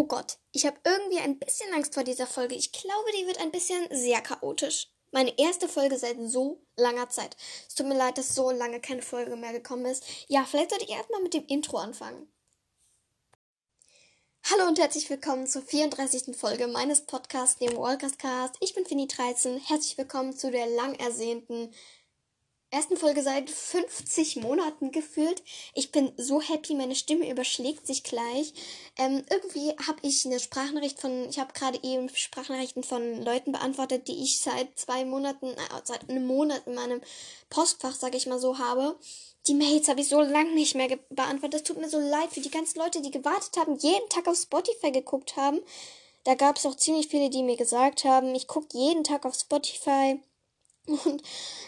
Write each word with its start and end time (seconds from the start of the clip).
Oh 0.00 0.04
Gott, 0.04 0.38
ich 0.52 0.64
habe 0.64 0.78
irgendwie 0.84 1.18
ein 1.18 1.40
bisschen 1.40 1.74
Angst 1.74 1.92
vor 1.92 2.04
dieser 2.04 2.28
Folge. 2.28 2.54
Ich 2.54 2.70
glaube, 2.70 3.10
die 3.18 3.26
wird 3.26 3.40
ein 3.40 3.50
bisschen 3.50 3.84
sehr 3.90 4.20
chaotisch. 4.20 4.92
Meine 5.10 5.36
erste 5.36 5.68
Folge 5.68 5.98
seit 5.98 6.16
so 6.20 6.64
langer 6.76 7.10
Zeit. 7.10 7.36
Es 7.66 7.74
tut 7.74 7.88
mir 7.88 7.96
leid, 7.96 8.16
dass 8.16 8.32
so 8.32 8.52
lange 8.52 8.80
keine 8.80 9.02
Folge 9.02 9.34
mehr 9.34 9.52
gekommen 9.52 9.86
ist. 9.86 10.04
Ja, 10.28 10.44
vielleicht 10.44 10.70
sollte 10.70 10.84
ich 10.84 10.92
erstmal 10.92 11.20
mit 11.20 11.34
dem 11.34 11.44
Intro 11.46 11.78
anfangen. 11.78 12.32
Hallo 14.44 14.68
und 14.68 14.78
herzlich 14.78 15.10
willkommen 15.10 15.48
zur 15.48 15.62
34. 15.62 16.36
Folge 16.36 16.68
meines 16.68 17.04
Podcasts, 17.04 17.58
dem 17.58 17.76
Walkers 17.76 18.18
Cast. 18.18 18.54
Ich 18.60 18.76
bin 18.76 18.86
Fini 18.86 19.08
13. 19.08 19.58
Herzlich 19.58 19.98
willkommen 19.98 20.32
zu 20.32 20.52
der 20.52 20.68
lang 20.68 20.94
ersehnten 20.94 21.74
ersten 22.70 22.96
Folge 22.96 23.22
seit 23.22 23.48
50 23.48 24.36
Monaten 24.36 24.92
gefühlt. 24.92 25.42
Ich 25.74 25.90
bin 25.90 26.12
so 26.16 26.40
happy, 26.40 26.74
meine 26.74 26.94
Stimme 26.94 27.30
überschlägt 27.30 27.86
sich 27.86 28.02
gleich. 28.02 28.52
Ähm, 28.98 29.24
irgendwie 29.30 29.70
habe 29.86 29.98
ich 30.02 30.26
eine 30.26 30.38
Sprachnachricht 30.38 31.00
von, 31.00 31.28
ich 31.28 31.38
habe 31.38 31.52
gerade 31.54 31.78
eben 31.82 32.08
Sprachnachrichten 32.08 32.82
von 32.82 33.22
Leuten 33.22 33.52
beantwortet, 33.52 34.08
die 34.08 34.22
ich 34.22 34.40
seit 34.40 34.78
zwei 34.78 35.04
Monaten, 35.04 35.46
äh, 35.46 35.80
seit 35.84 36.08
einem 36.08 36.26
Monat 36.26 36.66
in 36.66 36.74
meinem 36.74 37.00
Postfach, 37.48 37.94
sage 37.94 38.16
ich 38.16 38.26
mal 38.26 38.38
so, 38.38 38.58
habe. 38.58 38.98
Die 39.46 39.54
Mails 39.54 39.88
habe 39.88 40.00
ich 40.02 40.08
so 40.08 40.20
lange 40.20 40.52
nicht 40.52 40.74
mehr 40.74 40.98
beantwortet. 41.08 41.62
Es 41.62 41.66
tut 41.66 41.78
mir 41.78 41.88
so 41.88 41.98
leid 41.98 42.30
für 42.32 42.40
die 42.40 42.50
ganzen 42.50 42.78
Leute, 42.78 43.00
die 43.00 43.10
gewartet 43.10 43.56
haben, 43.56 43.78
jeden 43.78 44.08
Tag 44.10 44.28
auf 44.28 44.36
Spotify 44.36 44.92
geguckt 44.92 45.36
haben. 45.36 45.60
Da 46.24 46.34
gab 46.34 46.58
es 46.58 46.66
auch 46.66 46.76
ziemlich 46.76 47.08
viele, 47.08 47.30
die 47.30 47.42
mir 47.42 47.56
gesagt 47.56 48.04
haben, 48.04 48.34
ich 48.34 48.46
gucke 48.46 48.76
jeden 48.76 49.04
Tag 49.04 49.24
auf 49.24 49.34
Spotify 49.34 50.20
und 50.88 51.22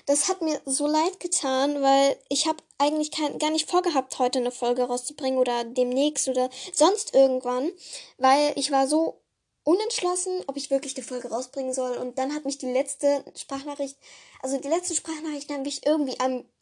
das 0.07 0.29
hat 0.29 0.43
mir 0.43 0.61
so 0.65 0.87
leid 0.87 1.21
getan, 1.21 1.83
weil 1.83 2.17
ich 2.29 2.47
habe 2.47 2.59
eigentlich 2.79 3.11
kein, 3.11 3.39
gar 3.39 3.51
nicht 3.51 3.71
vorgehabt, 3.71 4.19
heute 4.19 4.39
eine 4.39 4.51
Folge 4.51 4.83
rauszubringen 4.83 5.39
oder 5.39 5.65
demnächst 5.65 6.29
oder 6.29 6.51
sonst 6.73 7.15
irgendwann, 7.15 7.71
weil 8.19 8.53
ich 8.57 8.71
war 8.71 8.87
so 8.87 9.21
unentschlossen, 9.65 10.43
ob 10.47 10.57
ich 10.57 10.71
wirklich 10.71 10.97
eine 10.97 11.05
Folge 11.05 11.29
rausbringen 11.29 11.73
soll. 11.73 11.97
Und 11.97 12.19
dann 12.19 12.35
hat 12.35 12.45
mich 12.45 12.59
die 12.59 12.73
letzte 12.73 13.25
Sprachnachricht, 13.37 13.97
also 14.43 14.59
die 14.59 14.69
letzte 14.69 14.95
Sprachnachricht, 14.95 15.51
habe 15.51 15.69
ich 15.69 15.87
irgendwie 15.87 16.17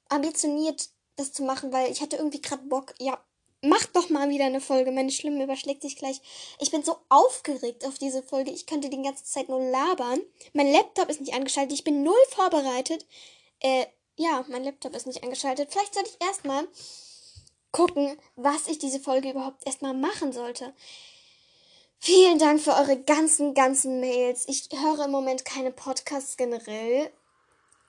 ambitioniert, 0.08 0.90
das 1.16 1.32
zu 1.32 1.42
machen, 1.42 1.72
weil 1.72 1.90
ich 1.90 2.00
hatte 2.00 2.16
irgendwie 2.16 2.40
gerade 2.40 2.62
Bock, 2.64 2.94
ja, 2.98 3.18
Mach 3.60 3.86
doch 3.86 4.08
mal 4.08 4.28
wieder 4.28 4.44
eine 4.44 4.60
Folge. 4.60 4.92
Meine 4.92 5.10
Stimme 5.10 5.42
überschlägt 5.42 5.82
sich 5.82 5.96
gleich. 5.96 6.20
Ich 6.60 6.70
bin 6.70 6.84
so 6.84 6.96
aufgeregt 7.08 7.84
auf 7.84 7.98
diese 7.98 8.22
Folge. 8.22 8.52
Ich 8.52 8.66
könnte 8.66 8.88
die 8.88 9.02
ganze 9.02 9.24
Zeit 9.24 9.48
nur 9.48 9.60
labern. 9.60 10.20
Mein 10.52 10.70
Laptop 10.70 11.08
ist 11.08 11.20
nicht 11.20 11.34
angeschaltet. 11.34 11.72
Ich 11.72 11.84
bin 11.84 12.04
null 12.04 12.14
vorbereitet. 12.30 13.04
Äh, 13.58 13.86
ja, 14.16 14.44
mein 14.48 14.62
Laptop 14.62 14.94
ist 14.94 15.06
nicht 15.06 15.24
angeschaltet. 15.24 15.72
Vielleicht 15.72 15.94
sollte 15.94 16.10
ich 16.10 16.24
erstmal 16.24 16.68
gucken, 17.72 18.16
was 18.36 18.68
ich 18.68 18.78
diese 18.78 19.00
Folge 19.00 19.30
überhaupt 19.30 19.66
erstmal 19.66 19.94
machen 19.94 20.32
sollte. 20.32 20.72
Vielen 21.98 22.38
Dank 22.38 22.60
für 22.60 22.74
eure 22.74 23.00
ganzen, 23.02 23.54
ganzen 23.54 23.98
Mails. 23.98 24.44
Ich 24.46 24.68
höre 24.72 25.06
im 25.06 25.10
Moment 25.10 25.44
keine 25.44 25.72
Podcasts 25.72 26.36
generell. 26.36 27.10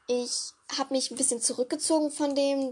Ich 0.07 0.51
habe 0.77 0.95
mich 0.95 1.11
ein 1.11 1.17
bisschen 1.17 1.41
zurückgezogen 1.41 2.09
von 2.09 2.33
dem 2.33 2.71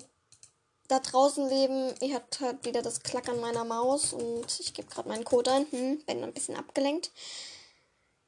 da 0.87 0.99
draußen 0.99 1.47
leben. 1.49 1.93
Ihr 2.01 2.15
habt 2.15 2.39
halt 2.39 2.65
wieder 2.65 2.81
das 2.81 3.01
Klackern 3.01 3.39
meiner 3.39 3.65
Maus 3.65 4.13
und 4.13 4.59
ich 4.59 4.73
gebe 4.73 4.87
gerade 4.87 5.09
meinen 5.09 5.25
Code 5.25 5.51
ein. 5.51 5.67
Hm, 5.71 6.03
bin 6.05 6.23
ein 6.23 6.33
bisschen 6.33 6.55
abgelenkt. 6.55 7.11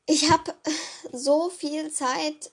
Ich 0.06 0.30
habe 0.30 0.56
so 1.12 1.50
viel 1.50 1.92
Zeit 1.92 2.52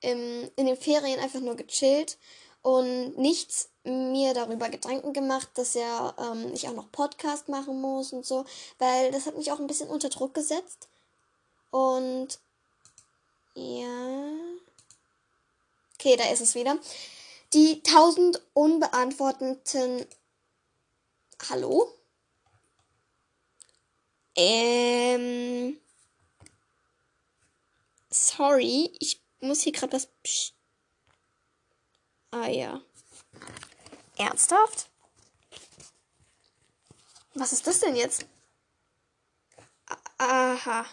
im, 0.00 0.50
in 0.56 0.66
den 0.66 0.76
Ferien 0.76 1.20
einfach 1.20 1.40
nur 1.40 1.56
gechillt 1.56 2.18
und 2.62 3.18
nichts 3.18 3.68
mir 3.84 4.32
darüber 4.32 4.70
Gedanken 4.70 5.12
gemacht, 5.12 5.50
dass 5.54 5.74
ja 5.74 6.14
ähm, 6.18 6.52
ich 6.54 6.66
auch 6.66 6.72
noch 6.72 6.90
Podcast 6.90 7.48
machen 7.48 7.80
muss 7.80 8.12
und 8.12 8.24
so, 8.24 8.46
weil 8.78 9.10
das 9.12 9.26
hat 9.26 9.36
mich 9.36 9.52
auch 9.52 9.58
ein 9.58 9.66
bisschen 9.66 9.88
unter 9.88 10.08
Druck 10.08 10.32
gesetzt. 10.32 10.88
Und 11.70 12.38
ja. 13.54 14.32
Okay, 15.94 16.16
da 16.16 16.24
ist 16.30 16.40
es 16.40 16.54
wieder. 16.54 16.78
Die 17.54 17.84
tausend 17.84 18.42
unbeantworteten. 18.52 20.04
Hallo? 21.48 21.88
Ähm. 24.34 25.78
Sorry, 28.10 28.92
ich 28.98 29.22
muss 29.38 29.60
hier 29.60 29.70
gerade 29.70 29.92
was. 29.92 30.08
Psch. 30.24 30.52
Ah 32.32 32.48
ja. 32.48 32.80
Ernsthaft? 34.16 34.90
Was 37.34 37.52
ist 37.52 37.68
das 37.68 37.78
denn 37.78 37.94
jetzt? 37.94 38.26
Aha. 40.18 40.86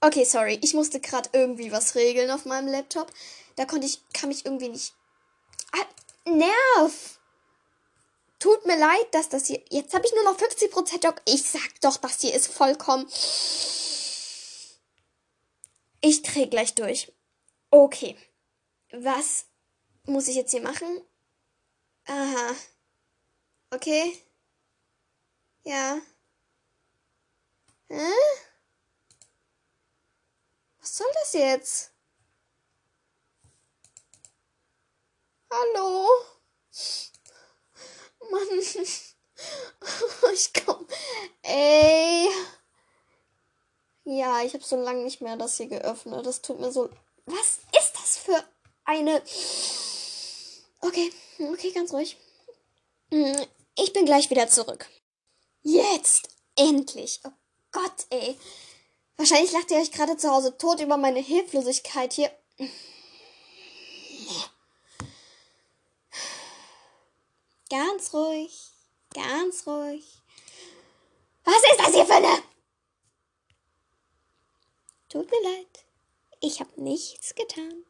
Okay, 0.00 0.22
sorry. 0.22 0.60
Ich 0.62 0.74
musste 0.74 1.00
gerade 1.00 1.30
irgendwie 1.32 1.72
was 1.72 1.96
regeln 1.96 2.30
auf 2.30 2.44
meinem 2.44 2.68
Laptop. 2.68 3.12
Da 3.56 3.64
konnte 3.64 3.88
ich, 3.88 4.00
kam 4.12 4.30
ich 4.30 4.46
irgendwie 4.46 4.68
nicht 4.68 4.94
Nerv. 6.26 7.20
Tut 8.38 8.66
mir 8.66 8.76
leid, 8.78 9.14
dass 9.14 9.28
das 9.28 9.46
hier. 9.46 9.62
Jetzt 9.70 9.94
habe 9.94 10.04
ich 10.06 10.12
nur 10.12 10.24
noch 10.24 10.38
50% 10.38 11.04
Job. 11.04 11.20
Ich 11.24 11.48
sag 11.48 11.80
doch, 11.80 11.96
das 11.96 12.20
hier 12.20 12.34
ist 12.34 12.48
vollkommen. 12.52 13.08
Ich 16.00 16.22
drehe 16.22 16.48
gleich 16.48 16.74
durch. 16.74 17.12
Okay. 17.70 18.16
Was 18.92 19.46
muss 20.04 20.28
ich 20.28 20.36
jetzt 20.36 20.50
hier 20.50 20.62
machen? 20.62 21.00
Aha. 22.06 22.54
Okay. 23.70 24.16
Ja. 25.64 25.98
Hä? 27.88 28.12
Was 30.78 30.96
soll 30.96 31.10
das 31.14 31.32
jetzt? 31.32 31.95
Hallo? 35.50 36.08
Mann. 38.30 38.62
Ich 40.32 40.52
komm. 40.64 40.86
Ey. 41.42 42.28
Ja, 44.04 44.42
ich 44.42 44.54
habe 44.54 44.64
so 44.64 44.76
lange 44.76 45.04
nicht 45.04 45.20
mehr 45.20 45.36
das 45.36 45.58
hier 45.58 45.66
geöffnet. 45.66 46.24
Das 46.24 46.40
tut 46.40 46.58
mir 46.58 46.72
so. 46.72 46.88
Was 47.26 47.58
ist 47.78 47.92
das 47.94 48.16
für 48.16 48.42
eine. 48.84 49.22
Okay, 50.80 51.12
okay, 51.52 51.70
ganz 51.72 51.92
ruhig. 51.92 52.16
Hm, 53.10 53.46
ich 53.76 53.92
bin 53.92 54.06
gleich 54.06 54.30
wieder 54.30 54.48
zurück. 54.48 54.88
Jetzt! 55.62 56.28
Endlich! 56.56 57.20
Oh 57.24 57.32
Gott, 57.72 58.06
ey. 58.10 58.38
Wahrscheinlich 59.16 59.52
lacht 59.52 59.70
ihr 59.70 59.78
euch 59.78 59.92
gerade 59.92 60.16
zu 60.16 60.30
Hause 60.30 60.56
tot 60.56 60.80
über 60.80 60.96
meine 60.96 61.20
Hilflosigkeit 61.20 62.12
hier. 62.12 62.30
Ganz 67.70 68.14
ruhig. 68.14 68.70
Ganz 69.12 69.66
ruhig. 69.66 70.22
Was 71.44 71.56
ist 71.56 71.78
das 71.78 71.94
hier 71.94 72.06
für 72.06 72.14
eine? 72.14 72.42
Tut 75.08 75.30
mir 75.30 75.42
leid. 75.42 75.84
Ich 76.40 76.60
habe 76.60 76.80
nichts 76.80 77.34
getan. 77.34 77.84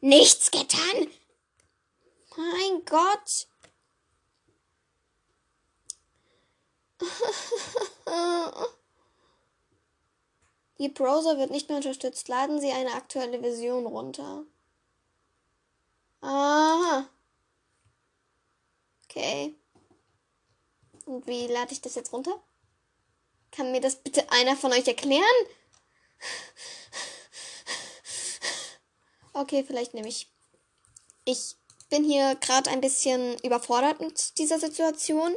Nichts 0.00 0.50
getan? 0.50 1.10
Mein 2.36 2.84
Gott. 2.84 3.48
Ihr 10.78 10.94
Browser 10.94 11.38
wird 11.38 11.50
nicht 11.50 11.68
mehr 11.68 11.78
unterstützt. 11.78 12.28
Laden 12.28 12.60
Sie 12.60 12.70
eine 12.70 12.92
aktuelle 12.92 13.40
Version 13.40 13.84
runter. 13.86 14.44
Aha. 16.20 17.08
Okay. 19.18 19.56
Und 21.06 21.26
wie 21.26 21.48
lade 21.48 21.72
ich 21.72 21.80
das 21.80 21.96
jetzt 21.96 22.12
runter? 22.12 22.40
Kann 23.50 23.72
mir 23.72 23.80
das 23.80 23.96
bitte 23.96 24.30
einer 24.30 24.56
von 24.56 24.72
euch 24.72 24.86
erklären? 24.86 25.24
Okay, 29.32 29.64
vielleicht 29.66 29.94
nehme 29.94 30.08
ich. 30.08 30.28
Ich 31.24 31.56
bin 31.90 32.04
hier 32.04 32.36
gerade 32.36 32.70
ein 32.70 32.80
bisschen 32.80 33.38
überfordert 33.40 34.00
mit 34.00 34.38
dieser 34.38 34.58
Situation. 34.60 35.34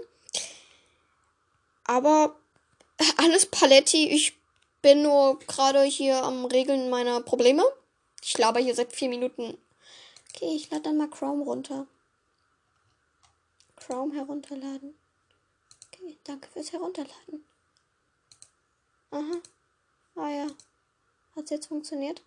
Aber 1.83 2.35
alles 3.17 3.45
Paletti. 3.45 4.09
Ich 4.09 4.37
bin 4.81 5.03
nur 5.03 5.39
gerade 5.39 5.83
hier 5.83 6.23
am 6.23 6.45
Regeln 6.45 6.89
meiner 6.89 7.21
Probleme. 7.21 7.63
Ich 8.21 8.37
laber 8.37 8.59
hier 8.59 8.75
seit 8.75 8.93
vier 8.93 9.09
Minuten. 9.09 9.57
Okay, 10.33 10.55
ich 10.55 10.69
lade 10.69 10.83
dann 10.83 10.97
mal 10.97 11.09
Chrome 11.09 11.43
runter. 11.43 11.87
Chrome 13.85 14.13
herunterladen. 14.15 14.95
Okay, 15.87 16.17
danke 16.23 16.47
fürs 16.49 16.71
Herunterladen. 16.71 17.45
Aha. 19.11 19.41
Ah 20.15 20.29
ja. 20.29 20.47
Hat's 21.35 21.49
jetzt 21.49 21.67
funktioniert? 21.67 22.21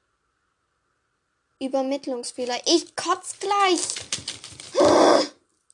Übermittlungsfehler. 1.61 2.61
Ich 2.67 2.97
kotz 2.97 3.39
gleich. 3.39 3.81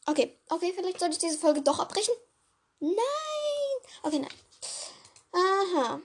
Okay, 0.06 0.36
okay, 0.48 0.72
vielleicht 0.74 1.00
sollte 1.00 1.14
ich 1.14 1.20
diese 1.20 1.38
Folge 1.38 1.62
doch 1.62 1.78
abbrechen. 1.78 2.14
Nein. 2.80 2.96
Okay, 4.02 4.18
nein. 4.18 4.34
Ah, 5.32 5.38
Aha. 5.62 6.00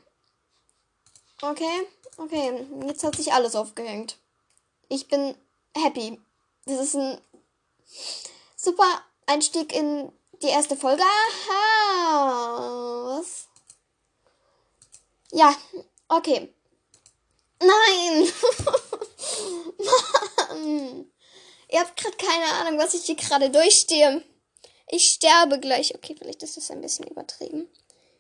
Okay, 1.42 1.88
okay. 2.18 2.66
Jetzt 2.88 3.04
hat 3.04 3.16
sich 3.16 3.34
alles 3.34 3.56
aufgehängt. 3.56 4.18
Ich 4.88 5.08
bin 5.08 5.36
happy. 5.76 6.20
Das 6.66 6.80
ist 6.80 6.96
ein 6.96 7.20
super 8.56 9.04
Einstieg 9.26 9.74
in 9.74 10.12
die 10.42 10.48
erste 10.48 10.76
Folge. 10.76 11.04
Aha. 11.04 13.18
Was? 13.18 13.48
Ja, 15.32 15.56
okay. 16.08 16.54
Nein! 17.60 18.32
Mann! 20.50 21.12
Ihr 21.70 21.80
habt 21.80 21.98
gerade 21.98 22.18
keine 22.18 22.46
Ahnung, 22.54 22.80
was 22.80 22.94
ich 22.94 23.06
hier 23.06 23.16
gerade 23.16 23.50
durchstehe. 23.50 24.24
Ich 24.88 25.12
sterbe 25.12 25.60
gleich. 25.60 25.96
Okay, 25.96 26.16
vielleicht 26.18 26.44
ist 26.44 26.58
das 26.58 26.72
ein 26.72 26.82
bisschen 26.82 27.08
übertrieben. 27.08 27.68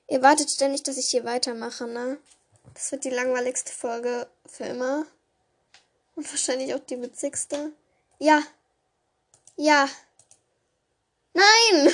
Ihr 0.07 0.21
wartet 0.21 0.49
ständig, 0.49 0.83
dass 0.83 0.97
ich 0.97 1.09
hier 1.09 1.23
weitermache, 1.23 1.87
ne? 1.87 2.17
Das 2.73 2.91
wird 2.91 3.05
die 3.05 3.09
langweiligste 3.09 3.71
Folge 3.71 4.27
für 4.45 4.65
immer. 4.65 5.05
Und 6.15 6.29
wahrscheinlich 6.29 6.73
auch 6.73 6.79
die 6.79 7.01
witzigste. 7.01 7.73
Ja. 8.19 8.41
Ja. 9.55 9.87
Nein! 11.35 11.93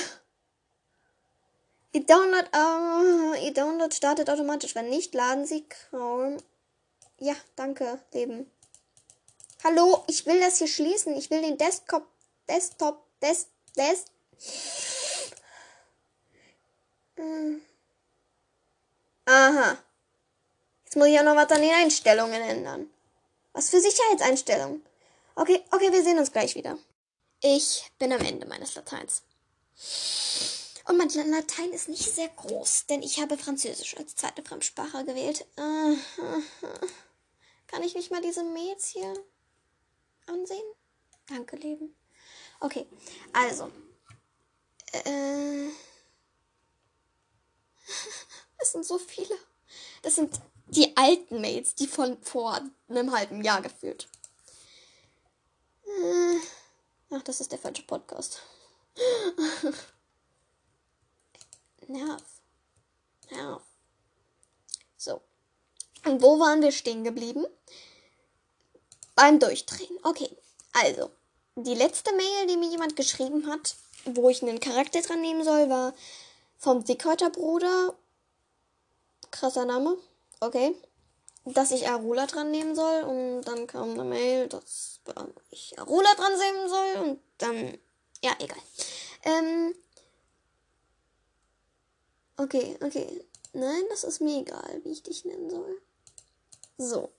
Ihr 1.92 2.06
Download, 2.06 2.48
uh, 2.56 3.34
ihr 3.34 3.52
Download 3.52 3.94
startet 3.94 4.30
automatisch. 4.30 4.74
Wenn 4.74 4.88
nicht, 4.88 5.12
laden 5.14 5.44
Sie 5.44 5.68
Chrome. 5.68 6.38
Ja, 7.18 7.34
danke, 7.56 8.00
Leben. 8.12 8.50
Hallo, 9.64 10.04
ich 10.06 10.24
will 10.26 10.40
das 10.40 10.58
hier 10.58 10.68
schließen. 10.68 11.16
Ich 11.16 11.28
will 11.30 11.42
den 11.42 11.58
Desktop, 11.58 12.06
Desktop, 12.48 13.04
Des, 13.20 13.48
Des. 13.76 14.04
Aha. 19.26 19.76
Jetzt 20.84 20.96
muss 20.96 21.08
ich 21.08 21.18
auch 21.18 21.24
noch 21.24 21.36
was 21.36 21.50
an 21.50 21.62
den 21.62 21.74
Einstellungen 21.74 22.42
ändern. 22.42 22.90
Was 23.52 23.70
für 23.70 23.80
Sicherheitseinstellungen? 23.80 24.84
Okay, 25.34 25.62
okay, 25.72 25.92
wir 25.92 26.02
sehen 26.02 26.18
uns 26.18 26.32
gleich 26.32 26.54
wieder. 26.54 26.78
Ich 27.40 27.90
bin 27.98 28.12
am 28.12 28.20
Ende 28.20 28.46
meines 28.46 28.74
Lateins. 28.76 29.22
Und 30.86 30.96
mein 30.98 31.08
Latein 31.30 31.72
ist 31.72 31.88
nicht 31.88 32.12
sehr 32.12 32.28
groß, 32.28 32.86
denn 32.86 33.02
ich 33.02 33.20
habe 33.20 33.38
Französisch 33.38 33.96
als 33.96 34.16
zweite 34.16 34.42
Fremdsprache 34.42 35.04
gewählt. 35.04 35.46
Kann 37.66 37.82
ich 37.82 37.94
nicht 37.94 38.10
mal 38.10 38.20
diese 38.20 38.44
Mails 38.44 38.88
hier 38.88 39.14
ansehen? 40.26 40.74
Danke, 41.26 41.56
Leben. 41.56 41.94
Okay, 42.60 42.86
also. 43.32 43.70
Äh, 44.92 45.68
es 48.58 48.72
sind 48.72 48.84
so 48.84 48.98
viele. 48.98 49.36
Das 50.02 50.16
sind 50.16 50.40
die 50.66 50.96
alten 50.96 51.40
Mails, 51.40 51.74
die 51.74 51.86
von 51.86 52.22
vor 52.22 52.60
einem 52.88 53.12
halben 53.12 53.42
Jahr 53.42 53.62
gefühlt. 53.62 54.08
Äh, 55.84 56.38
ach, 57.10 57.22
das 57.22 57.40
ist 57.40 57.52
der 57.52 57.58
falsche 57.58 57.84
Podcast. 57.84 58.42
Nerv. 61.88 62.22
Nerv. 63.30 63.62
So. 64.96 65.20
Und 66.04 66.22
wo 66.22 66.38
waren 66.38 66.62
wir 66.62 66.72
stehen 66.72 67.04
geblieben? 67.04 67.46
Beim 69.14 69.38
Durchdrehen. 69.38 69.98
Okay. 70.02 70.30
Also, 70.72 71.10
die 71.56 71.74
letzte 71.74 72.14
Mail, 72.14 72.46
die 72.48 72.56
mir 72.56 72.70
jemand 72.70 72.96
geschrieben 72.96 73.46
hat, 73.46 73.76
wo 74.04 74.30
ich 74.30 74.42
einen 74.42 74.60
Charakter 74.60 75.02
dran 75.02 75.20
nehmen 75.20 75.44
soll, 75.44 75.68
war 75.68 75.94
vom 76.58 76.84
Dickhäuterbruder. 76.84 77.94
Krasser 79.30 79.64
Name. 79.64 79.96
Okay. 80.40 80.74
Dass 81.44 81.72
ich 81.72 81.88
Arula 81.88 82.26
dran 82.26 82.50
nehmen 82.50 82.74
soll. 82.74 83.02
Und 83.02 83.42
dann 83.42 83.66
kam 83.66 83.90
eine 83.90 84.04
Mail, 84.04 84.48
dass 84.48 85.00
ich 85.50 85.78
Arula 85.78 86.14
dran 86.14 86.38
nehmen 86.38 86.68
soll. 86.68 87.02
Und 87.02 87.20
dann. 87.38 87.78
Ja, 88.22 88.34
egal. 88.38 88.62
Ähm. 89.24 89.74
Okay, 92.36 92.76
okay. 92.80 93.24
Nein, 93.52 93.82
das 93.90 94.04
ist 94.04 94.20
mir 94.20 94.40
egal, 94.40 94.80
wie 94.84 94.92
ich 94.92 95.02
dich 95.02 95.24
nennen 95.24 95.50
soll. 95.50 95.80
So. 96.78 97.10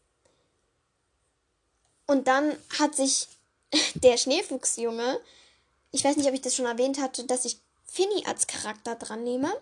Und 2.08 2.28
dann 2.28 2.58
hat 2.80 2.96
sich 2.96 3.28
der 3.96 4.18
Schneefuchsjunge, 4.18 5.20
ich 5.92 6.04
weiß 6.04 6.18
nicht, 6.18 6.28
ob 6.28 6.34
ich 6.34 6.42
das 6.42 6.56
schon 6.56 6.66
erwähnt 6.66 7.00
hatte, 7.00 7.24
dass 7.26 7.46
ich 7.46 7.60
Finny 7.86 8.24
als 8.26 8.48
Charakter 8.48 8.96
dran 8.96 9.24
nehme. 9.24 9.54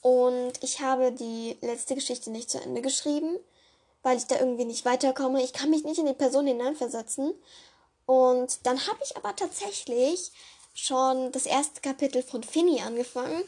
Und 0.00 0.52
ich 0.62 0.80
habe 0.80 1.12
die 1.12 1.56
letzte 1.60 1.94
Geschichte 1.94 2.30
nicht 2.30 2.50
zu 2.50 2.60
Ende 2.60 2.82
geschrieben, 2.82 3.38
weil 4.02 4.18
ich 4.18 4.26
da 4.26 4.38
irgendwie 4.38 4.66
nicht 4.66 4.84
weiterkomme. 4.84 5.42
Ich 5.42 5.52
kann 5.52 5.70
mich 5.70 5.82
nicht 5.82 5.98
in 5.98 6.06
die 6.06 6.12
Person 6.12 6.46
hineinversetzen. 6.46 7.34
Und 8.06 8.66
dann 8.66 8.86
habe 8.86 8.98
ich 9.02 9.16
aber 9.16 9.34
tatsächlich 9.34 10.30
schon 10.74 11.32
das 11.32 11.46
erste 11.46 11.80
Kapitel 11.80 12.22
von 12.22 12.42
Finny 12.42 12.80
angefangen. 12.80 13.42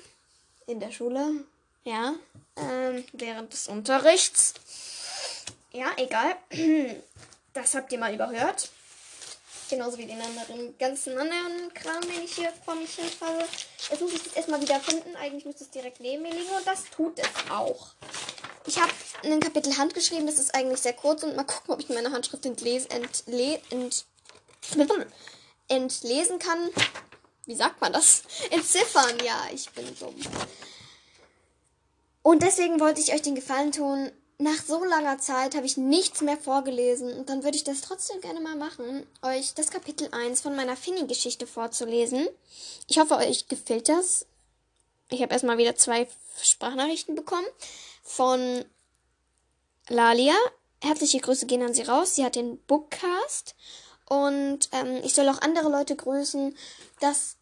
In 0.66 0.80
der 0.80 0.92
Schule. 0.92 1.44
Ja. 1.84 2.14
Ähm, 2.56 3.04
während 3.12 3.52
des 3.52 3.68
Unterrichts. 3.68 4.54
Ja, 5.72 5.88
egal. 5.96 6.36
Das 7.52 7.74
habt 7.74 7.90
ihr 7.90 7.98
mal 7.98 8.12
überhört. 8.12 8.68
Genauso 9.70 9.96
wie 9.96 10.04
den 10.04 10.20
anderen 10.20 10.76
ganzen 10.78 11.16
anderen 11.16 11.72
Kram, 11.72 12.02
den 12.02 12.22
ich 12.22 12.34
hier 12.34 12.52
vor 12.62 12.74
mich 12.74 12.94
hinfalle. 12.96 13.46
Jetzt 13.90 14.00
muss 14.02 14.12
ich 14.12 14.22
das 14.24 14.34
erstmal 14.34 14.60
wieder 14.60 14.78
finden. 14.78 15.16
Eigentlich 15.16 15.46
müsste 15.46 15.64
es 15.64 15.70
direkt 15.70 16.00
neben 16.00 16.22
mir 16.22 16.32
liegen 16.32 16.50
und 16.50 16.66
das 16.66 16.84
tut 16.90 17.18
es 17.18 17.50
auch. 17.50 17.94
Ich 18.66 18.78
habe 18.78 18.92
ein 19.22 19.40
Kapitel 19.40 19.76
handgeschrieben, 19.78 20.26
das 20.26 20.38
ist 20.38 20.54
eigentlich 20.54 20.80
sehr 20.80 20.92
kurz 20.92 21.22
und 21.22 21.34
mal 21.34 21.44
gucken, 21.44 21.72
ob 21.72 21.80
ich 21.80 21.88
meine 21.88 22.10
Handschrift 22.12 22.44
entlese, 22.44 22.90
entle, 22.90 23.58
ent, 23.70 24.04
entlesen 25.68 26.38
kann. 26.38 26.68
Wie 27.46 27.54
sagt 27.54 27.80
man 27.80 27.92
das? 27.92 28.22
Entziffern, 28.50 29.18
ja, 29.24 29.46
ich 29.52 29.70
bin 29.70 29.86
dumm. 29.98 30.14
Und 32.22 32.42
deswegen 32.42 32.80
wollte 32.80 33.00
ich 33.00 33.12
euch 33.14 33.22
den 33.22 33.36
Gefallen 33.36 33.72
tun, 33.72 34.10
nach 34.38 34.62
so 34.62 34.84
langer 34.84 35.18
Zeit 35.18 35.54
habe 35.54 35.64
ich 35.64 35.76
nichts 35.76 36.20
mehr 36.20 36.36
vorgelesen 36.36 37.12
und 37.16 37.30
dann 37.30 37.42
würde 37.42 37.56
ich 37.56 37.64
das 37.64 37.80
trotzdem 37.80 38.20
gerne 38.20 38.40
mal 38.40 38.56
machen, 38.56 39.06
euch 39.22 39.54
das 39.54 39.70
Kapitel 39.70 40.08
1 40.12 40.42
von 40.42 40.54
meiner 40.54 40.76
Finny-Geschichte 40.76 41.46
vorzulesen. 41.46 42.28
Ich 42.86 42.98
hoffe, 42.98 43.16
euch 43.16 43.48
gefällt 43.48 43.88
das. 43.88 44.26
Ich 45.08 45.22
habe 45.22 45.32
erstmal 45.32 45.56
wieder 45.56 45.76
zwei 45.76 46.06
Sprachnachrichten 46.42 47.14
bekommen 47.14 47.46
von 48.02 48.64
Lalia. 49.88 50.34
Herzliche 50.82 51.20
Grüße 51.20 51.46
gehen 51.46 51.62
an 51.62 51.72
sie 51.72 51.82
raus. 51.82 52.14
Sie 52.14 52.24
hat 52.24 52.34
den 52.34 52.58
Bookcast 52.64 53.54
und 54.04 54.68
ähm, 54.72 55.00
ich 55.02 55.14
soll 55.14 55.28
auch 55.28 55.40
andere 55.40 55.70
Leute 55.70 55.96
grüßen. 55.96 56.54
Das 57.00 57.36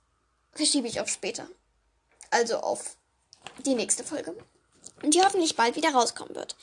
verschiebe 0.54 0.88
ich 0.88 1.00
auf 1.00 1.08
später. 1.08 1.48
Also 2.30 2.58
auf 2.58 2.96
die 3.64 3.74
nächste 3.74 4.04
Folge 4.04 4.36
und 5.02 5.14
die 5.14 5.22
hoffentlich 5.22 5.56
bald 5.56 5.76
wieder 5.76 5.90
rauskommen 5.90 6.34
wird. 6.34 6.56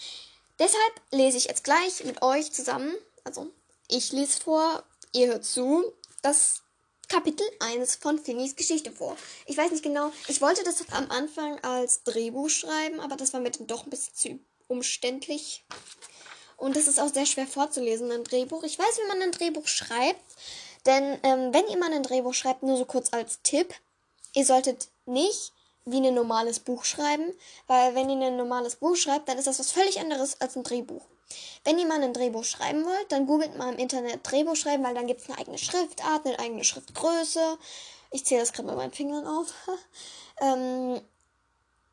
Deshalb 0.59 1.01
lese 1.11 1.37
ich 1.37 1.45
jetzt 1.45 1.63
gleich 1.63 2.03
mit 2.03 2.21
euch 2.21 2.51
zusammen, 2.51 2.93
also 3.23 3.47
ich 3.87 4.11
lese 4.11 4.41
vor, 4.41 4.83
ihr 5.13 5.27
hört 5.27 5.45
zu, 5.45 5.83
das 6.21 6.61
Kapitel 7.07 7.45
1 7.59 7.95
von 7.97 8.19
Finnys 8.19 8.55
Geschichte 8.55 8.91
vor. 8.91 9.17
Ich 9.45 9.57
weiß 9.57 9.71
nicht 9.71 9.83
genau, 9.83 10.11
ich 10.27 10.41
wollte 10.41 10.63
das 10.63 10.83
am 10.91 11.09
Anfang 11.11 11.59
als 11.63 12.03
Drehbuch 12.03 12.49
schreiben, 12.49 12.99
aber 12.99 13.15
das 13.15 13.33
war 13.33 13.39
mir 13.39 13.51
dann 13.51 13.67
doch 13.67 13.83
ein 13.83 13.89
bisschen 13.89 14.15
zu 14.15 14.39
umständlich. 14.67 15.65
Und 16.57 16.75
das 16.75 16.87
ist 16.87 16.99
auch 16.99 17.11
sehr 17.11 17.25
schwer 17.25 17.47
vorzulesen, 17.47 18.11
ein 18.11 18.23
Drehbuch. 18.23 18.63
Ich 18.63 18.77
weiß, 18.77 18.99
wie 18.99 19.07
man 19.07 19.21
ein 19.21 19.31
Drehbuch 19.31 19.67
schreibt, 19.67 20.23
denn 20.85 21.19
ähm, 21.23 21.53
wenn 21.53 21.67
ihr 21.67 21.77
mal 21.77 21.93
ein 21.93 22.03
Drehbuch 22.03 22.33
schreibt, 22.33 22.63
nur 22.63 22.77
so 22.77 22.85
kurz 22.85 23.13
als 23.13 23.41
Tipp, 23.43 23.73
ihr 24.33 24.45
solltet 24.45 24.89
nicht 25.05 25.53
wie 25.85 26.05
ein 26.05 26.13
normales 26.13 26.59
Buch 26.59 26.85
schreiben, 26.85 27.33
weil 27.67 27.95
wenn 27.95 28.09
ihr 28.09 28.27
ein 28.27 28.37
normales 28.37 28.75
Buch 28.75 28.95
schreibt, 28.95 29.27
dann 29.29 29.37
ist 29.37 29.47
das 29.47 29.59
was 29.59 29.71
völlig 29.71 29.99
anderes 29.99 30.39
als 30.39 30.55
ein 30.55 30.63
Drehbuch. 30.63 31.05
Wenn 31.63 31.79
ihr 31.79 31.87
mal 31.87 32.01
ein 32.01 32.13
Drehbuch 32.13 32.43
schreiben 32.43 32.85
wollt, 32.85 33.11
dann 33.11 33.25
googelt 33.25 33.57
mal 33.57 33.73
im 33.73 33.79
Internet 33.79 34.19
Drehbuch 34.23 34.55
schreiben, 34.55 34.83
weil 34.83 34.93
dann 34.93 35.07
gibt 35.07 35.21
es 35.21 35.29
eine 35.29 35.37
eigene 35.37 35.57
Schriftart, 35.57 36.25
eine 36.25 36.39
eigene 36.39 36.63
Schriftgröße. 36.63 37.57
Ich 38.11 38.25
zähle 38.25 38.41
das 38.41 38.53
gerade 38.53 38.67
mit 38.67 38.77
meinen 38.77 38.91
Fingern 38.91 39.25
auf. 39.25 39.53
ähm, 40.41 41.01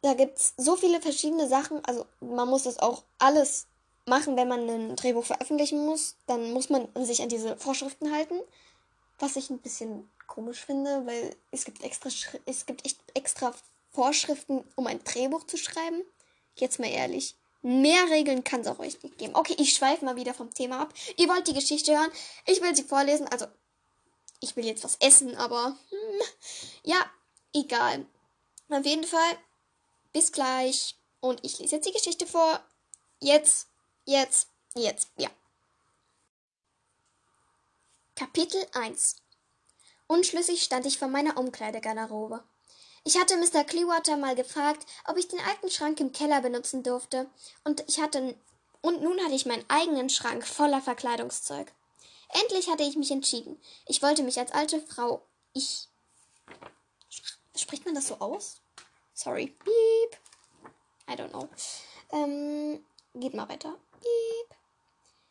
da 0.02 0.14
gibt 0.14 0.38
es 0.38 0.54
so 0.56 0.76
viele 0.76 1.00
verschiedene 1.00 1.48
Sachen. 1.48 1.84
Also 1.84 2.06
man 2.20 2.48
muss 2.48 2.64
das 2.64 2.78
auch 2.78 3.04
alles 3.18 3.66
machen, 4.06 4.36
wenn 4.36 4.48
man 4.48 4.68
ein 4.68 4.96
Drehbuch 4.96 5.24
veröffentlichen 5.24 5.84
muss. 5.84 6.16
Dann 6.26 6.52
muss 6.52 6.70
man 6.70 6.88
sich 7.04 7.22
an 7.22 7.28
diese 7.28 7.56
Vorschriften 7.56 8.12
halten. 8.12 8.40
Was 9.18 9.36
ich 9.36 9.50
ein 9.50 9.58
bisschen 9.58 10.10
komisch 10.26 10.64
finde, 10.64 11.06
weil 11.06 11.34
es 11.50 11.64
gibt 11.64 11.82
extra, 11.82 12.10
es 12.46 12.66
gibt 12.66 12.84
echt 12.86 12.98
extra 13.14 13.54
Vorschriften, 13.90 14.64
um 14.76 14.86
ein 14.86 15.02
Drehbuch 15.02 15.44
zu 15.44 15.56
schreiben? 15.56 16.02
Jetzt 16.54 16.78
mal 16.78 16.90
ehrlich. 16.90 17.36
Mehr 17.62 18.08
Regeln 18.10 18.44
kann 18.44 18.60
es 18.60 18.68
auch 18.68 18.78
euch 18.78 19.02
nicht 19.02 19.18
geben. 19.18 19.34
Okay, 19.34 19.56
ich 19.58 19.74
schweife 19.74 20.04
mal 20.04 20.16
wieder 20.16 20.34
vom 20.34 20.54
Thema 20.54 20.80
ab. 20.80 20.94
Ihr 21.16 21.28
wollt 21.28 21.48
die 21.48 21.54
Geschichte 21.54 21.96
hören. 21.96 22.10
Ich 22.46 22.62
will 22.62 22.74
sie 22.76 22.84
vorlesen. 22.84 23.26
Also, 23.28 23.46
ich 24.40 24.54
will 24.54 24.64
jetzt 24.64 24.84
was 24.84 24.96
essen, 25.00 25.34
aber 25.34 25.76
hm, 25.90 26.22
ja, 26.84 27.04
egal. 27.52 28.06
Auf 28.68 28.84
jeden 28.84 29.04
Fall, 29.04 29.36
bis 30.12 30.30
gleich. 30.30 30.94
Und 31.20 31.44
ich 31.44 31.58
lese 31.58 31.76
jetzt 31.76 31.88
die 31.88 31.92
Geschichte 31.92 32.26
vor. 32.26 32.60
Jetzt, 33.18 33.66
jetzt, 34.04 34.48
jetzt, 34.76 35.08
ja. 35.16 35.28
Kapitel 38.18 38.60
1 38.74 39.14
Unschlüssig 40.08 40.64
stand 40.64 40.84
ich 40.86 40.98
vor 40.98 41.06
meiner 41.06 41.36
Umkleidegarderobe. 41.36 42.42
Ich 43.04 43.16
hatte 43.16 43.36
Mr. 43.36 43.62
Clearwater 43.62 44.16
mal 44.16 44.34
gefragt, 44.34 44.84
ob 45.06 45.16
ich 45.18 45.28
den 45.28 45.38
alten 45.38 45.70
Schrank 45.70 46.00
im 46.00 46.10
Keller 46.10 46.40
benutzen 46.40 46.82
durfte, 46.82 47.30
und 47.62 47.84
ich 47.86 48.00
hatte 48.00 48.34
und 48.80 49.02
nun 49.02 49.20
hatte 49.20 49.36
ich 49.36 49.46
meinen 49.46 49.64
eigenen 49.68 50.10
Schrank 50.10 50.44
voller 50.44 50.82
Verkleidungszeug. 50.82 51.72
Endlich 52.30 52.68
hatte 52.68 52.82
ich 52.82 52.96
mich 52.96 53.12
entschieden. 53.12 53.56
Ich 53.86 54.02
wollte 54.02 54.24
mich 54.24 54.36
als 54.40 54.50
alte 54.50 54.80
Frau. 54.80 55.22
Ich. 55.52 55.86
Spricht 57.54 57.84
man 57.84 57.94
das 57.94 58.08
so 58.08 58.16
aus? 58.16 58.60
Sorry. 59.14 59.56
Beep. 59.64 60.18
I 61.08 61.12
don't 61.12 61.28
know. 61.28 61.48
Ähm, 62.10 62.84
geht 63.14 63.34
mal 63.34 63.48
weiter. 63.48 63.78
Beep. 64.00 64.27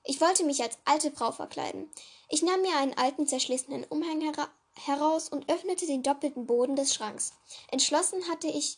Ich 0.10 0.22
wollte 0.22 0.46
mich 0.46 0.64
als 0.64 0.78
alte 0.86 1.12
Frau 1.12 1.34
verkleiden. 1.34 1.92
Ich 2.30 2.42
nahm 2.42 2.62
mir 2.62 2.78
einen 2.78 2.98
alten 2.98 3.28
zerschlissenen 3.28 3.84
Umhang 3.84 4.22
hera 4.22 4.50
heraus 4.86 5.28
und 5.28 5.52
öffnete 5.52 5.86
den 5.86 6.02
doppelten 6.02 6.46
Boden 6.46 6.78
des 6.78 6.94
Schranks. 6.94 7.34
Entschlossen 7.72 8.26
hatte 8.30 8.48
ich, 8.48 8.78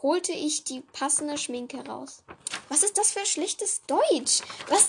holte 0.00 0.32
ich 0.32 0.64
die 0.64 0.80
passende 0.80 1.36
Schminke 1.36 1.84
raus. 1.86 2.22
Was 2.70 2.82
ist 2.82 2.96
das 2.96 3.12
für 3.12 3.26
schlechtes 3.26 3.82
Deutsch? 3.86 4.40
Was, 4.68 4.86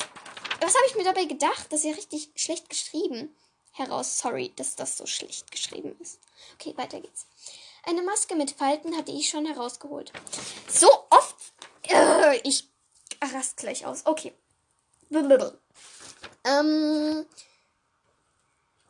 was 0.62 0.76
habe 0.76 0.86
ich 0.88 0.96
mir 0.96 1.04
dabei 1.04 1.26
gedacht? 1.26 1.68
Das 1.72 1.82
ist 1.82 1.88
ja 1.88 1.94
richtig 1.94 2.30
schlecht 2.36 2.70
geschrieben. 2.70 3.36
Heraus, 3.72 4.20
sorry, 4.20 4.54
dass 4.56 4.78
das 4.78 4.98
so 4.98 5.06
schlecht 5.06 5.52
geschrieben 5.52 5.98
ist. 6.00 6.20
Okay, 6.54 6.74
weiter 6.78 7.02
geht's. 7.02 7.26
Eine 7.84 8.02
Maske 8.02 8.36
mit 8.36 8.52
Falten 8.52 8.96
hatte 8.96 9.12
ich 9.12 9.30
schon 9.30 9.46
herausgeholt. 9.46 10.14
So 10.70 10.88
oft. 11.10 11.36
Äh, 11.84 12.40
ich 12.48 12.70
rast 13.22 13.58
gleich 13.58 13.86
aus. 13.86 14.06
Okay. 14.06 14.34
Ähm, 16.44 17.26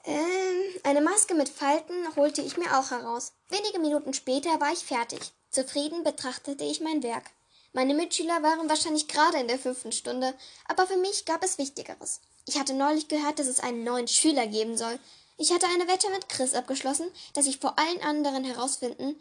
äh, 0.03 0.79
eine 0.83 1.01
Maske 1.01 1.33
mit 1.33 1.49
Falten 1.49 2.15
holte 2.15 2.41
ich 2.41 2.57
mir 2.57 2.77
auch 2.77 2.91
heraus. 2.91 3.33
Wenige 3.49 3.79
Minuten 3.79 4.13
später 4.13 4.59
war 4.59 4.71
ich 4.71 4.79
fertig. 4.79 5.19
Zufrieden 5.49 6.03
betrachtete 6.03 6.63
ich 6.63 6.81
mein 6.81 7.03
Werk. 7.03 7.25
Meine 7.73 7.93
Mitschüler 7.93 8.41
waren 8.41 8.69
wahrscheinlich 8.69 9.07
gerade 9.07 9.37
in 9.37 9.47
der 9.47 9.59
fünften 9.59 9.91
Stunde, 9.91 10.33
aber 10.67 10.87
für 10.87 10.97
mich 10.97 11.25
gab 11.25 11.43
es 11.43 11.57
Wichtigeres. 11.57 12.21
Ich 12.45 12.57
hatte 12.57 12.73
neulich 12.73 13.07
gehört, 13.07 13.39
dass 13.39 13.47
es 13.47 13.59
einen 13.59 13.83
neuen 13.83 14.07
Schüler 14.07 14.47
geben 14.47 14.77
soll. 14.77 14.97
Ich 15.37 15.51
hatte 15.51 15.67
eine 15.67 15.87
Wette 15.87 16.09
mit 16.09 16.29
Chris 16.29 16.53
abgeschlossen, 16.53 17.11
dass 17.33 17.45
ich 17.45 17.59
vor 17.59 17.77
allen 17.77 18.01
anderen 18.01 18.43
herausfinden 18.43 19.15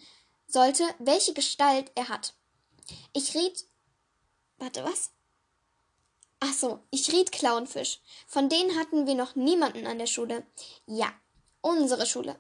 sollte, 0.47 0.85
welche 0.99 1.35
Gestalt 1.35 1.91
er 1.95 2.09
hat. 2.09 2.35
Ich 3.13 3.35
riet. 3.35 3.65
Warte, 4.59 4.85
was? 4.85 5.11
Ach 6.41 6.53
so, 6.53 6.81
ich 6.91 7.13
riet 7.13 7.33
Clownfisch. 7.33 8.01
Von 8.27 8.49
denen 8.49 8.79
hatten 8.79 9.07
wir 9.07 9.15
noch 9.15 9.37
niemanden 9.37 9.87
an 9.87 9.99
der 9.99 10.07
Schule. 10.07 10.45
Ja, 10.87 11.13
unsere 11.63 12.07
Schule. 12.07 12.37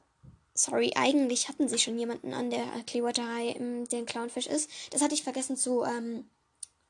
Sorry, 0.54 0.92
eigentlich 0.94 1.48
hatten 1.48 1.68
sie 1.68 1.78
schon 1.78 1.98
jemanden 1.98 2.32
an 2.34 2.50
der 2.50 2.64
Clearwater-Reihe, 2.86 3.86
der 3.90 3.98
ein 3.98 4.06
Clownfisch 4.06 4.46
ist. 4.46 4.70
Das 4.90 5.02
hatte 5.02 5.14
ich 5.14 5.22
vergessen 5.22 5.56
zu, 5.56 5.82
ähm, 5.84 6.28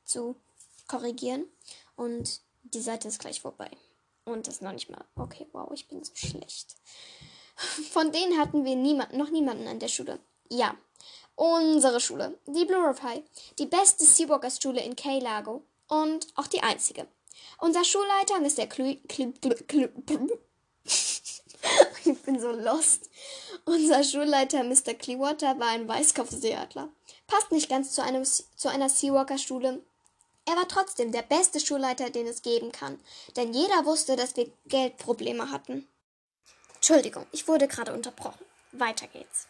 zu 0.05 0.35
korrigieren. 0.87 1.45
Und 1.95 2.41
die 2.63 2.81
Seite 2.81 3.07
ist 3.07 3.19
gleich 3.19 3.41
vorbei. 3.41 3.69
Und 4.25 4.47
das 4.47 4.61
noch 4.61 4.73
nicht 4.73 4.89
mal. 4.89 5.05
Okay, 5.15 5.47
wow, 5.53 5.69
ich 5.73 5.87
bin 5.87 6.03
so 6.03 6.13
schlecht. 6.15 6.75
Von 7.91 8.11
denen 8.11 8.37
hatten 8.37 8.65
wir 8.65 8.75
niemand, 8.75 9.13
noch 9.13 9.29
niemanden 9.29 9.67
an 9.67 9.79
der 9.79 9.87
Schule. 9.87 10.19
Ja, 10.49 10.75
unsere 11.35 11.99
Schule, 11.99 12.37
die 12.45 12.65
Blue 12.65 12.85
Rough 12.85 13.03
High, 13.03 13.23
die 13.59 13.65
beste 13.65 14.03
Seawalkers 14.03 14.61
Schule 14.61 14.81
in 14.81 14.95
Key 14.95 15.19
Lago 15.19 15.63
und 15.87 16.27
auch 16.35 16.47
die 16.47 16.61
einzige. 16.61 17.07
Unser 17.59 17.83
Schulleiter, 17.83 18.39
Mr. 18.39 18.67
Clu 18.67 18.95
Clu 19.07 19.31
Clu 19.67 19.87
ich 22.05 22.21
bin 22.21 22.39
so 22.39 22.51
lost. 22.51 23.09
Unser 23.65 24.03
Schulleiter, 24.03 24.63
Mr. 24.63 24.93
Clearwater, 24.93 25.59
war 25.59 25.69
ein 25.69 25.87
Weißkopfseeadler. 25.87 26.89
Passt 27.27 27.51
nicht 27.51 27.69
ganz 27.69 27.91
zu, 27.91 28.01
einem, 28.01 28.23
zu 28.23 28.69
einer 28.69 28.89
Seawalker-Schule. 28.89 29.81
Er 30.45 30.55
war 30.55 30.67
trotzdem 30.67 31.11
der 31.11 31.23
beste 31.23 31.59
Schulleiter, 31.59 32.09
den 32.09 32.25
es 32.25 32.41
geben 32.41 32.71
kann, 32.71 32.99
denn 33.35 33.53
jeder 33.53 33.85
wusste, 33.85 34.15
dass 34.15 34.37
wir 34.37 34.49
Geldprobleme 34.67 35.51
hatten. 35.51 35.85
Entschuldigung, 36.75 37.25
ich 37.33 37.49
wurde 37.49 37.67
gerade 37.67 37.93
unterbrochen. 37.93 38.45
Weiter 38.71 39.07
geht's. 39.07 39.47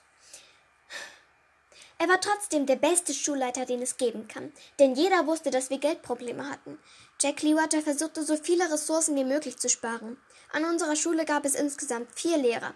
Er 1.99 2.07
war 2.07 2.21
trotzdem 2.21 2.67
der 2.67 2.75
beste 2.75 3.13
Schulleiter, 3.13 3.65
den 3.65 3.81
es 3.81 3.97
geben 3.97 4.27
kann, 4.27 4.53
denn 4.77 4.93
jeder 4.93 5.25
wusste, 5.25 5.49
dass 5.49 5.71
wir 5.71 5.79
Geldprobleme 5.79 6.47
hatten. 6.47 6.77
Jack 7.19 7.41
Lewater 7.41 7.81
versuchte, 7.81 8.23
so 8.23 8.37
viele 8.37 8.71
Ressourcen 8.71 9.15
wie 9.15 9.23
möglich 9.23 9.57
zu 9.57 9.67
sparen. 9.67 10.17
An 10.51 10.65
unserer 10.65 10.95
Schule 10.95 11.25
gab 11.25 11.43
es 11.43 11.55
insgesamt 11.55 12.11
vier 12.13 12.37
Lehrer. 12.37 12.73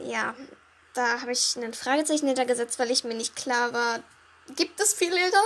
Ja, 0.00 0.34
da 0.92 1.22
habe 1.22 1.32
ich 1.32 1.56
ein 1.56 1.72
Fragezeichen 1.72 2.26
hintergesetzt, 2.26 2.78
weil 2.78 2.90
ich 2.90 3.04
mir 3.04 3.14
nicht 3.14 3.36
klar 3.36 3.72
war, 3.72 4.00
gibt 4.54 4.80
es 4.80 4.92
vier 4.92 5.10
Lehrer 5.10 5.44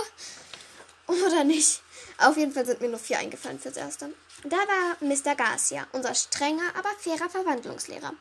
oder 1.07 1.45
nicht? 1.45 1.81
Auf 2.17 2.35
jeden 2.35 2.51
Fall 2.51 2.65
sind 2.65 2.81
mir 2.81 2.89
nur 2.89 2.99
vier 2.99 3.19
eingefallen 3.19 3.59
fürs 3.59 3.77
Erste. 3.77 4.13
Da 4.43 4.57
war 4.57 4.97
Mr. 4.99 5.35
Garcia, 5.35 5.87
unser 5.93 6.13
strenger, 6.13 6.75
aber 6.77 6.89
fairer 6.99 7.29
Verwandlungslehrer. 7.29 8.13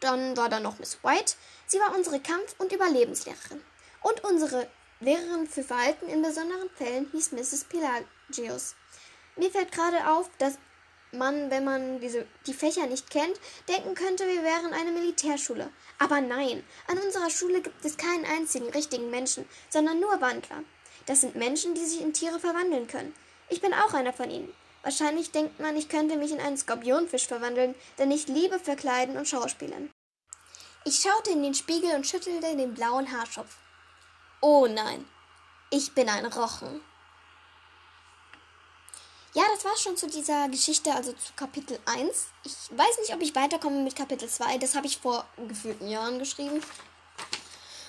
Dann 0.00 0.36
war 0.36 0.48
da 0.48 0.60
noch 0.60 0.78
Miss 0.78 0.98
White. 1.02 1.34
Sie 1.66 1.78
war 1.78 1.94
unsere 1.94 2.20
Kampf- 2.20 2.54
und 2.58 2.72
Überlebenslehrerin. 2.72 3.62
Und 4.02 4.24
unsere 4.24 4.68
Lehrerin 5.00 5.46
für 5.46 5.62
Verhalten 5.62 6.08
in 6.08 6.22
besonderen 6.22 6.70
Fällen 6.70 7.08
hieß 7.12 7.32
Mrs. 7.32 7.64
Pelagius. 7.64 8.74
Mir 9.36 9.50
fällt 9.50 9.72
gerade 9.72 10.08
auf, 10.08 10.28
dass 10.38 10.58
man, 11.12 11.50
wenn 11.50 11.64
man 11.64 12.00
diese, 12.00 12.26
die 12.46 12.52
Fächer 12.52 12.86
nicht 12.86 13.10
kennt, 13.10 13.38
denken 13.68 13.94
könnte, 13.94 14.26
wir 14.26 14.42
wären 14.42 14.72
eine 14.72 14.92
Militärschule. 14.92 15.70
Aber 15.98 16.20
nein, 16.20 16.64
an 16.86 16.98
unserer 16.98 17.30
Schule 17.30 17.62
gibt 17.62 17.84
es 17.84 17.96
keinen 17.96 18.24
einzigen 18.24 18.68
richtigen 18.70 19.10
Menschen, 19.10 19.48
sondern 19.70 20.00
nur 20.00 20.20
Wandler. 20.20 20.64
Das 21.06 21.22
sind 21.22 21.36
Menschen, 21.36 21.74
die 21.74 21.84
sich 21.84 22.00
in 22.00 22.12
Tiere 22.12 22.38
verwandeln 22.38 22.86
können. 22.86 23.14
Ich 23.48 23.60
bin 23.60 23.72
auch 23.72 23.94
einer 23.94 24.12
von 24.12 24.30
ihnen. 24.30 24.52
Wahrscheinlich 24.82 25.30
denkt 25.30 25.58
man, 25.60 25.76
ich 25.76 25.88
könnte 25.88 26.16
mich 26.16 26.32
in 26.32 26.40
einen 26.40 26.56
Skorpionfisch 26.56 27.26
verwandeln, 27.26 27.74
denn 27.98 28.10
ich 28.10 28.28
liebe 28.28 28.58
Verkleiden 28.58 29.16
und 29.16 29.28
Schauspielen. 29.28 29.90
Ich 30.84 31.00
schaute 31.00 31.30
in 31.30 31.42
den 31.42 31.54
Spiegel 31.54 31.94
und 31.94 32.06
schüttelte 32.06 32.56
den 32.56 32.74
blauen 32.74 33.10
Haarschopf. 33.10 33.56
Oh 34.40 34.66
nein, 34.68 35.04
ich 35.70 35.92
bin 35.94 36.08
ein 36.08 36.26
Rochen. 36.26 36.80
Ja, 39.34 39.42
das 39.54 39.64
war 39.64 39.76
schon 39.76 39.96
zu 39.96 40.06
dieser 40.06 40.48
Geschichte, 40.48 40.92
also 40.94 41.12
zu 41.12 41.32
Kapitel 41.34 41.78
1. 41.84 42.26
Ich 42.44 42.54
weiß 42.70 42.98
nicht, 43.00 43.14
ob 43.14 43.20
ich 43.20 43.34
weiterkomme 43.34 43.82
mit 43.82 43.96
Kapitel 43.96 44.28
2. 44.28 44.58
Das 44.58 44.74
habe 44.74 44.86
ich 44.86 44.98
vor 44.98 45.24
gefühlten 45.48 45.88
Jahren 45.88 46.18
geschrieben. 46.18 46.62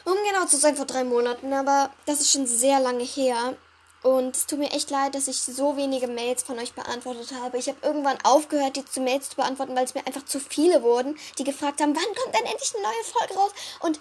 Um 0.06 0.15
genau 0.27 0.46
zu 0.46 0.58
sein, 0.58 0.75
vor 0.75 0.86
drei 0.86 1.03
Monaten. 1.03 1.53
Aber 1.53 1.91
das 2.06 2.20
ist 2.20 2.32
schon 2.32 2.48
sehr 2.48 2.79
lange 2.79 3.03
her. 3.03 3.56
Und 4.01 4.36
es 4.36 4.48
tut 4.48 4.60
mir 4.60 4.72
echt 4.72 4.89
leid, 4.89 5.13
dass 5.13 5.27
ich 5.27 5.41
so 5.41 5.77
wenige 5.77 6.08
Mails 6.08 6.44
von 6.44 6.58
euch 6.58 6.74
beantwortet 6.74 7.32
habe. 7.34 7.58
Ich 7.58 7.68
habe 7.68 7.77
irgendwann 7.84 8.18
aufgehört, 8.24 8.75
die 8.75 8.86
zu 8.86 9.01
Mails 9.01 9.29
zu 9.29 9.36
beantworten, 9.36 9.75
weil 9.75 9.86
es 9.86 9.94
mir 9.94 10.06
einfach 10.08 10.25
zu 10.25 10.39
viele 10.39 10.82
wurden, 10.84 11.18
die 11.38 11.44
gefragt 11.44 11.82
haben, 11.82 11.96
wann 11.96 12.15
kommt 12.15 12.36
denn 12.36 12.46
endlich 12.46 12.74
eine 12.74 12.84
neue 12.84 13.03
Folge 13.03 13.34
raus? 13.36 13.51
Und 13.82 14.00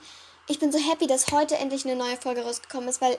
ich 0.48 0.58
bin 0.58 0.72
so 0.72 0.78
happy, 0.78 1.06
dass 1.06 1.30
heute 1.30 1.56
endlich 1.56 1.84
eine 1.84 1.96
neue 1.96 2.16
Folge 2.16 2.42
rausgekommen 2.42 2.88
ist, 2.88 3.00
weil 3.00 3.18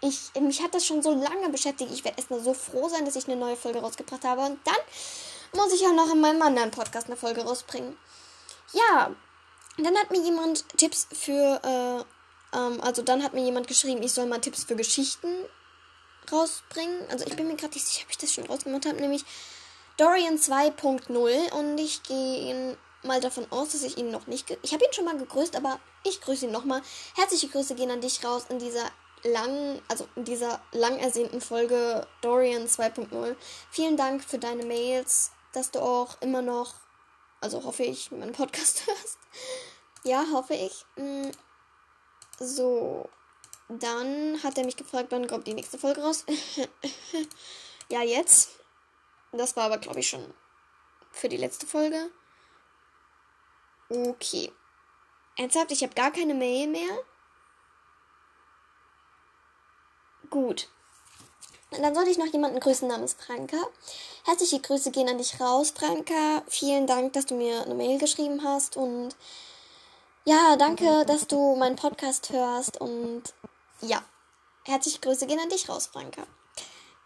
ich, 0.00 0.32
mich 0.40 0.62
hat 0.62 0.74
das 0.74 0.86
schon 0.86 1.02
so 1.02 1.12
lange 1.12 1.48
beschäftigt. 1.50 1.90
Ich 1.92 2.04
werde 2.04 2.18
erstmal 2.18 2.40
so 2.40 2.54
froh 2.54 2.88
sein, 2.88 3.04
dass 3.04 3.16
ich 3.16 3.26
eine 3.26 3.36
neue 3.36 3.56
Folge 3.56 3.80
rausgebracht 3.80 4.24
habe. 4.24 4.42
Und 4.42 4.58
dann 4.64 5.60
muss 5.60 5.72
ich 5.72 5.86
auch 5.86 5.92
noch 5.92 6.12
in 6.12 6.20
meinem 6.20 6.42
anderen 6.42 6.70
Podcast 6.70 7.06
eine 7.06 7.16
Folge 7.16 7.42
rausbringen. 7.42 7.96
Ja, 8.72 9.10
dann 9.78 9.96
hat 9.96 10.10
mir 10.10 10.20
jemand 10.22 10.68
Tipps 10.76 11.08
für, 11.12 11.60
äh, 11.62 12.56
ähm, 12.56 12.80
also 12.80 13.02
dann 13.02 13.22
hat 13.22 13.34
mir 13.34 13.44
jemand 13.44 13.66
geschrieben, 13.66 14.02
ich 14.02 14.12
soll 14.12 14.26
mal 14.26 14.40
Tipps 14.40 14.64
für 14.64 14.76
Geschichten 14.76 15.28
rausbringen. 16.30 17.08
Also 17.10 17.26
ich 17.26 17.36
bin 17.36 17.48
mir 17.48 17.56
gerade 17.56 17.74
nicht 17.74 17.86
sicher, 17.86 18.04
ob 18.04 18.10
ich 18.10 18.18
das 18.18 18.32
schon 18.32 18.46
rausgemacht 18.46 18.86
habe, 18.86 19.00
nämlich 19.00 19.24
Dorian 19.96 20.36
2.0 20.38 21.52
und 21.52 21.78
ich 21.78 22.02
gehe 22.02 22.76
mal 23.04 23.20
davon 23.20 23.46
aus, 23.50 23.72
dass 23.72 23.82
ich 23.82 23.98
ihn 23.98 24.10
noch 24.10 24.26
nicht. 24.26 24.56
Ich 24.62 24.72
habe 24.72 24.84
ihn 24.84 24.92
schon 24.92 25.04
mal 25.04 25.16
gegrüßt, 25.16 25.56
aber 25.56 25.78
ich 26.04 26.20
grüße 26.20 26.46
ihn 26.46 26.52
nochmal. 26.52 26.82
Herzliche 27.16 27.48
Grüße 27.48 27.74
gehen 27.74 27.90
an 27.90 28.00
dich 28.00 28.24
raus 28.24 28.46
in 28.48 28.58
dieser 28.58 28.90
lang, 29.24 29.80
also 29.88 30.06
in 30.16 30.24
dieser 30.24 30.60
lang 30.72 30.98
ersehnten 30.98 31.40
Folge 31.40 32.06
Dorian 32.20 32.66
2.0. 32.66 33.36
Vielen 33.70 33.96
Dank 33.96 34.22
für 34.22 34.38
deine 34.38 34.64
Mails, 34.64 35.32
dass 35.52 35.70
du 35.70 35.80
auch 35.80 36.20
immer 36.20 36.42
noch, 36.42 36.74
also 37.40 37.64
hoffe 37.64 37.84
ich, 37.84 38.10
meinen 38.10 38.32
Podcast 38.32 38.86
hörst. 38.86 39.18
Ja, 40.04 40.26
hoffe 40.32 40.54
ich. 40.54 40.84
Mm, 40.96 41.30
so, 42.38 43.08
dann 43.68 44.42
hat 44.42 44.58
er 44.58 44.64
mich 44.64 44.76
gefragt, 44.76 45.08
wann 45.10 45.26
kommt 45.26 45.46
die 45.46 45.54
nächste 45.54 45.78
Folge 45.78 46.02
raus. 46.02 46.24
ja, 47.88 48.02
jetzt. 48.02 48.50
Das 49.32 49.56
war 49.56 49.64
aber, 49.64 49.78
glaube 49.78 50.00
ich, 50.00 50.08
schon 50.08 50.32
für 51.10 51.28
die 51.28 51.36
letzte 51.36 51.66
Folge. 51.66 52.10
Okay. 53.94 54.52
Ernsthaft, 55.36 55.70
ich 55.72 55.82
habe 55.82 55.94
gar 55.94 56.10
keine 56.10 56.34
Mail 56.34 56.68
mehr. 56.68 56.98
Gut. 60.30 60.68
dann 61.70 61.94
sollte 61.94 62.10
ich 62.10 62.18
noch 62.18 62.32
jemanden 62.32 62.60
grüßen 62.60 62.88
namens 62.88 63.14
Franka. 63.14 63.56
Herzliche 64.24 64.60
Grüße 64.60 64.90
gehen 64.90 65.08
an 65.08 65.18
dich 65.18 65.40
raus, 65.40 65.72
Franka. 65.76 66.42
Vielen 66.48 66.86
Dank, 66.86 67.12
dass 67.12 67.26
du 67.26 67.34
mir 67.34 67.62
eine 67.62 67.74
Mail 67.74 67.98
geschrieben 67.98 68.42
hast 68.42 68.76
und 68.76 69.14
ja, 70.24 70.56
danke, 70.56 71.04
dass 71.04 71.26
du 71.26 71.54
meinen 71.56 71.76
Podcast 71.76 72.30
hörst 72.30 72.80
und 72.80 73.22
ja, 73.80 74.02
herzliche 74.64 75.00
Grüße 75.00 75.26
gehen 75.26 75.38
an 75.38 75.50
dich 75.50 75.68
raus, 75.68 75.88
Franka. 75.92 76.26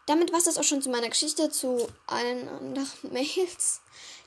Damit 0.07 0.33
war 0.33 0.39
es 0.39 0.57
auch 0.57 0.65
schon 0.65 0.81
zu 0.81 0.89
meiner 0.89 1.11
Geschichte, 1.11 1.51
zu 1.51 1.87
allen 2.07 2.49
anderen 2.49 2.89
Mails, 3.13 3.83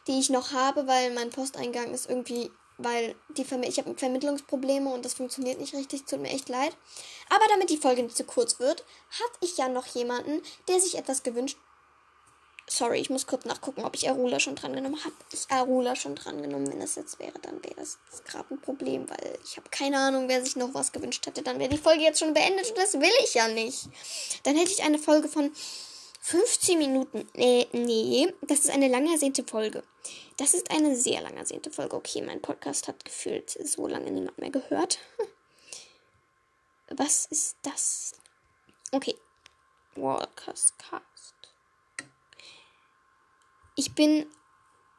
die 0.07 0.19
ich 0.19 0.29
noch 0.29 0.51
habe, 0.51 0.87
weil 0.87 1.13
mein 1.13 1.29
Posteingang 1.29 1.93
ist 1.93 2.09
irgendwie 2.09 2.51
weil 2.83 3.15
die 3.37 3.45
Vermi 3.45 3.67
ich 3.67 3.77
habe 3.77 3.93
Vermittlungsprobleme 3.95 4.91
und 4.91 5.05
das 5.05 5.13
funktioniert 5.13 5.59
nicht 5.59 5.73
richtig. 5.73 6.05
Tut 6.05 6.19
mir 6.19 6.29
echt 6.29 6.49
leid. 6.49 6.75
Aber 7.29 7.43
damit 7.49 7.69
die 7.69 7.77
Folge 7.77 8.03
nicht 8.03 8.17
zu 8.17 8.23
kurz 8.23 8.59
wird, 8.59 8.83
habe 9.19 9.33
ich 9.41 9.57
ja 9.57 9.67
noch 9.67 9.85
jemanden, 9.87 10.41
der 10.67 10.79
sich 10.79 10.97
etwas 10.97 11.23
gewünscht. 11.23 11.57
Sorry, 12.67 12.99
ich 12.99 13.09
muss 13.09 13.27
kurz 13.27 13.43
nachgucken, 13.45 13.83
ob 13.83 13.95
ich 13.95 14.09
Arula 14.09 14.39
schon 14.39 14.55
dran 14.55 14.73
genommen 14.73 15.03
habe. 15.03 15.13
Ich 15.33 15.45
Arula 15.49 15.95
schon 15.95 16.15
dran 16.15 16.41
genommen. 16.41 16.71
Wenn 16.71 16.79
das 16.79 16.95
jetzt 16.95 17.19
wäre, 17.19 17.37
dann 17.41 17.61
wäre 17.63 17.75
das 17.75 17.97
gerade 18.25 18.53
ein 18.53 18.61
Problem, 18.61 19.09
weil 19.09 19.37
ich 19.43 19.57
habe 19.57 19.69
keine 19.69 19.97
Ahnung, 19.97 20.29
wer 20.29 20.43
sich 20.43 20.55
noch 20.55 20.73
was 20.73 20.91
gewünscht 20.93 21.25
hätte. 21.25 21.41
Dann 21.41 21.59
wäre 21.59 21.69
die 21.69 21.77
Folge 21.77 22.03
jetzt 22.03 22.19
schon 22.19 22.33
beendet 22.33 22.69
und 22.69 22.77
das 22.77 22.93
will 22.93 23.11
ich 23.23 23.33
ja 23.33 23.47
nicht. 23.49 23.89
Dann 24.43 24.55
hätte 24.55 24.71
ich 24.71 24.83
eine 24.83 24.99
Folge 24.99 25.27
von 25.27 25.51
15 26.21 26.77
Minuten. 26.77 27.27
Äh, 27.33 27.65
nee, 27.73 28.33
das 28.41 28.59
ist 28.59 28.69
eine 28.69 28.87
lang 28.87 29.11
ersehnte 29.11 29.43
Folge. 29.43 29.83
Das 30.37 30.53
ist 30.53 30.69
eine 30.71 30.95
sehr 30.95 31.21
lang 31.21 31.35
ersehnte 31.35 31.71
Folge. 31.71 31.95
Okay, 31.95 32.21
mein 32.21 32.41
Podcast 32.41 32.87
hat 32.87 33.03
gefühlt 33.03 33.49
so 33.49 33.87
lange 33.87 34.11
niemand 34.11 34.37
mehr 34.37 34.51
gehört. 34.51 34.99
Was 36.89 37.25
ist 37.25 37.57
das? 37.63 38.13
Okay. 38.91 39.15
Walkers 39.95 40.73
Cast. 40.77 41.35
Ich 43.75 43.95
bin 43.95 44.27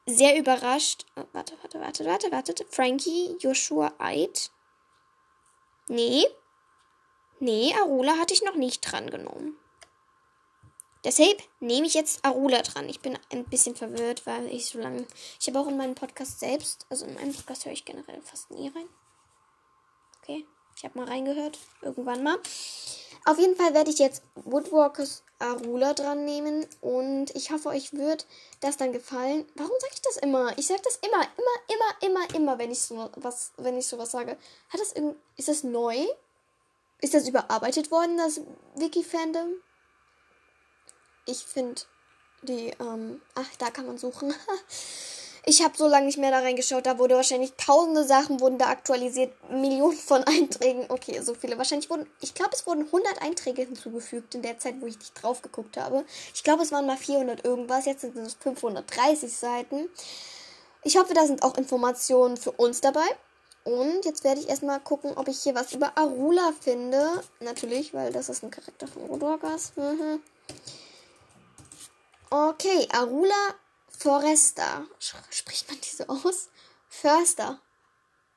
sehr 0.07 0.37
überrascht. 0.37 1.07
Oh, 1.17 1.25
warte, 1.33 1.57
warte, 1.62 1.81
warte, 1.81 2.05
warte, 2.05 2.33
warte. 2.33 2.67
Frankie, 2.69 3.37
Joshua 3.38 3.95
Eid. 3.99 4.50
Nee. 5.87 6.26
Nee, 7.38 7.75
Arula 7.75 8.19
hatte 8.19 8.35
ich 8.35 8.43
noch 8.43 8.55
nicht 8.57 8.81
dran 8.81 9.11
genommen. 9.11 9.57
Deshalb 11.05 11.43
nehme 11.59 11.87
ich 11.87 11.95
jetzt 11.95 12.25
Arula 12.25 12.63
dran. 12.63 12.89
Ich 12.89 13.01
bin 13.01 13.19
ein 13.31 13.45
bisschen 13.45 13.75
verwirrt, 13.75 14.25
weil 14.27 14.47
ich 14.47 14.67
so 14.67 14.79
lange. 14.79 15.07
Ich 15.41 15.49
habe 15.49 15.59
auch 15.59 15.67
in 15.67 15.77
meinem 15.77 15.97
Podcast 15.97 16.39
selbst, 16.39 16.87
also 16.91 17.07
in 17.07 17.15
meinem 17.15 17.35
Podcast 17.35 17.65
höre 17.65 17.73
ich 17.73 17.85
generell 17.85 18.21
fast 18.23 18.51
nie 18.51 18.69
rein. 18.69 18.89
Okay, 20.23 20.47
ich 20.77 20.85
habe 20.85 20.99
mal 20.99 21.09
reingehört. 21.09 21.59
Irgendwann 21.81 22.23
mal. 22.23 22.39
Auf 23.25 23.39
jeden 23.39 23.57
Fall 23.57 23.75
werde 23.75 23.91
ich 23.91 23.99
jetzt 23.99 24.23
Woodwalkers 24.35 25.23
Arula 25.39 25.95
dran 25.95 26.25
nehmen 26.25 26.67
und 26.81 27.35
ich 27.35 27.51
hoffe, 27.51 27.69
euch 27.69 27.93
wird 27.93 28.27
das 28.61 28.77
dann 28.77 28.93
gefallen. 28.93 29.47
Warum 29.55 29.73
sage 29.81 29.93
ich 29.95 30.03
das 30.03 30.17
immer? 30.17 30.57
Ich 30.59 30.67
sage 30.67 30.83
das 30.85 30.97
immer, 30.97 31.23
immer, 31.37 31.77
immer, 31.77 32.27
immer, 32.27 32.35
immer, 32.35 32.59
wenn 32.59 32.71
ich 32.71 32.81
so 32.81 33.11
was, 33.17 33.53
wenn 33.57 33.77
ich 33.77 33.87
sowas 33.87 34.13
sage. 34.13 34.37
Hat 34.69 34.81
das 34.81 34.95
ist 35.37 35.49
das 35.49 35.63
neu? 35.65 35.97
Ist 37.01 37.15
das 37.15 37.29
überarbeitet 37.29 37.91
worden, 37.91 38.17
das 38.17 38.41
Wiki-Fandom? 38.77 39.55
Ich 41.26 41.38
finde 41.45 41.83
die, 42.43 42.73
ähm, 42.81 43.21
ach, 43.35 43.49
da 43.59 43.71
kann 43.71 43.87
man 43.87 43.99
suchen. 43.99 44.35
ich 45.45 45.62
habe 45.62 45.76
so 45.76 45.87
lange 45.87 46.07
nicht 46.07 46.19
mehr 46.19 46.31
da 46.31 46.41
reingeschaut. 46.41 46.87
Da 46.87 46.99
wurde 46.99 47.14
wahrscheinlich 47.14 47.53
tausende 47.55 48.05
Sachen 48.05 48.40
wurden 48.40 48.59
da 48.59 48.66
aktualisiert. 48.66 49.33
Millionen 49.51 49.97
von 49.97 50.25
Einträgen. 50.27 50.87
Okay, 50.88 51.20
so 51.20 51.35
viele. 51.35 51.57
Wahrscheinlich 51.59 51.88
wurden, 51.90 52.07
ich 52.20 52.35
glaube, 52.35 52.53
es 52.53 52.66
wurden 52.66 52.87
100 52.87 53.23
Einträge 53.23 53.62
hinzugefügt 53.62 54.35
in 54.35 54.42
der 54.42 54.59
Zeit, 54.59 54.81
wo 54.81 54.87
ich 54.87 54.99
nicht 54.99 55.14
drauf 55.14 55.42
geguckt 55.42 55.77
habe. 55.77 56.05
Ich 56.35 56.42
glaube, 56.42 56.62
es 56.62 56.73
waren 56.73 56.87
mal 56.87 56.97
400 56.97 57.44
irgendwas. 57.44 57.87
Jetzt 57.87 58.03
sind 58.03 58.16
es 58.16 58.35
530 58.35 59.37
Seiten. 59.37 59.88
Ich 60.85 60.97
hoffe, 60.97 61.14
da 61.14 61.27
sind 61.27 61.44
auch 61.44 61.57
Informationen 61.57 62.37
für 62.37 62.53
uns 62.53 62.81
dabei. 62.81 63.07
Und 63.64 64.05
jetzt 64.05 64.25
werde 64.25 64.40
ich 64.40 64.49
erstmal 64.49 64.81
gucken, 64.81 65.12
ob 65.16 65.29
ich 65.29 65.38
hier 65.40 65.55
was 65.55 65.73
über 65.73 65.97
Arula 65.97 66.53
finde. 66.61 67.23
Natürlich, 67.38 67.94
weil 67.94 68.12
das 68.12 68.29
ist 68.29 68.42
ein 68.42 68.51
Charakter 68.51 68.88
von 68.88 69.05
Rodorgas. 69.05 69.73
Mhm. 69.77 70.20
Okay, 72.33 72.88
Arula 72.90 73.55
Foresta. 73.90 74.87
Spricht 74.99 75.68
man 75.68 75.79
die 75.83 75.95
so 75.95 76.05
aus? 76.05 76.49
Förster. 76.88 77.61